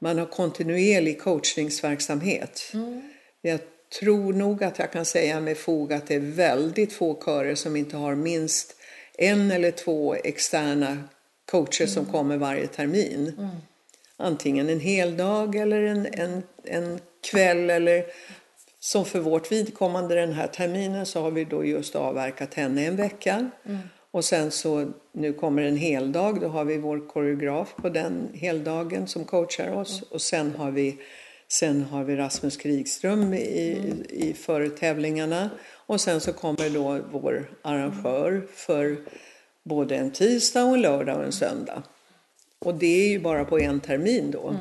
[0.00, 2.70] man har kontinuerlig coachningsverksamhet.
[2.74, 3.02] Mm.
[3.42, 3.60] Jag
[4.00, 7.76] tror nog att jag kan säga med fog att det är väldigt få körer som
[7.76, 8.76] inte har minst
[9.18, 11.04] en eller två externa
[11.50, 11.94] coacher mm.
[11.94, 13.34] som kommer varje termin.
[13.38, 13.50] Mm.
[14.16, 18.04] Antingen en hel dag eller en, en, en kväll eller
[18.80, 22.96] som för vårt vidkommande den här terminen så har vi då just avverkat henne en
[22.96, 23.50] vecka.
[24.12, 24.18] Mm.
[24.18, 29.06] Och sen så nu kommer en heldag, då har vi vår koreograf på den heldagen
[29.06, 30.02] som coachar oss.
[30.02, 30.98] Och sen har vi,
[31.48, 35.50] sen har vi Rasmus Krigström i, i förtävlingarna.
[35.86, 38.96] Och sen så kommer då vår arrangör för
[39.64, 41.82] både en tisdag och en lördag och en söndag.
[42.58, 44.56] Och det är ju bara på en termin då.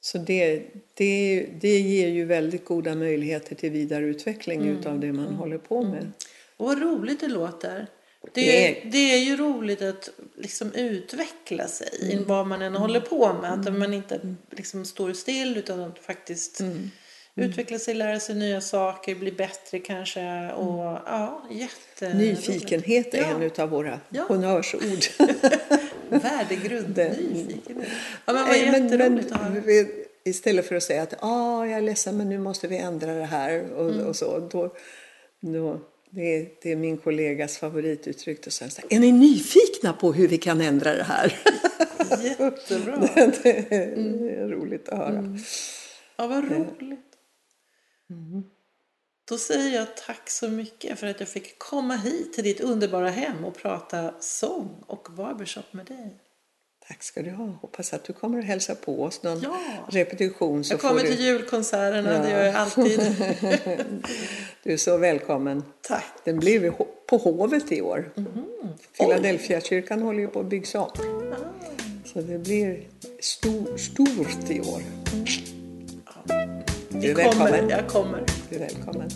[0.00, 0.62] Så det,
[0.94, 6.12] det, det ger ju väldigt goda möjligheter till vidareutveckling utav det man håller på med.
[6.56, 7.86] Och vad roligt det låter.
[8.34, 13.00] Det är, det är ju roligt att liksom utveckla sig i vad man än håller
[13.00, 13.52] på med.
[13.52, 16.60] Att man inte liksom står still utan att faktiskt
[17.34, 20.50] utveckla sig, lära sig nya saker, bli bättre kanske.
[20.52, 22.14] Och ja, jätte...
[22.14, 23.26] Nyfikenhet är Ja.
[23.26, 24.22] en utav våra Ja.
[24.28, 24.82] honnörsord.
[26.08, 27.88] Värdegrund, nyfikenhet.
[28.26, 29.86] Ja, men vad men, jätteroligt men, att höra.
[30.24, 33.24] istället för att säga att ah, jag är ledsen men nu måste vi ändra det
[33.24, 34.06] här och, Mm.
[34.06, 34.38] och så.
[34.38, 34.74] Då,
[35.40, 35.80] då,
[36.14, 38.46] det, är, det är min kollegas favorituttryck.
[38.46, 41.38] Och sen så här, är ni nyfikna på hur vi kan ändra det här?
[42.22, 42.96] Jättebra.
[43.42, 45.38] det är roligt att höra.
[46.16, 47.12] Ja, vad roligt.
[49.28, 53.08] Då säger jag tack så mycket för att jag fick komma hit till ditt underbara
[53.08, 56.18] hem och prata sång och barbershop med dig.
[56.92, 57.44] Tack ska du ha.
[57.60, 59.58] Hoppas att du kommer att hälsa på oss någon Ja.
[59.88, 60.64] repetition.
[60.64, 62.22] Så Jag kommer du, till julkonserterna, Ja.
[62.22, 63.00] det gör jag alltid.
[64.62, 65.62] du är så välkommen.
[65.82, 66.04] Tack.
[66.24, 68.12] Den ho- på Hovet i år.
[68.14, 68.44] Mhm.
[68.98, 70.80] Philadelphia-kyrkan håller ju på att byggas om.
[70.82, 71.36] Ah.
[72.04, 72.80] Så det blir
[73.20, 74.82] stor, stort i år.
[76.88, 77.68] Du Vi är kommer, välkommen.
[77.68, 78.24] jag kommer.
[78.50, 79.10] Du är välkommen.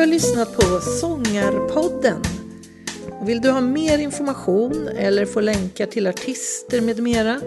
[0.00, 2.22] Du har lyssnat på Sångarpodden.
[3.26, 7.40] Vill du ha mer information eller få länkar till artister med mera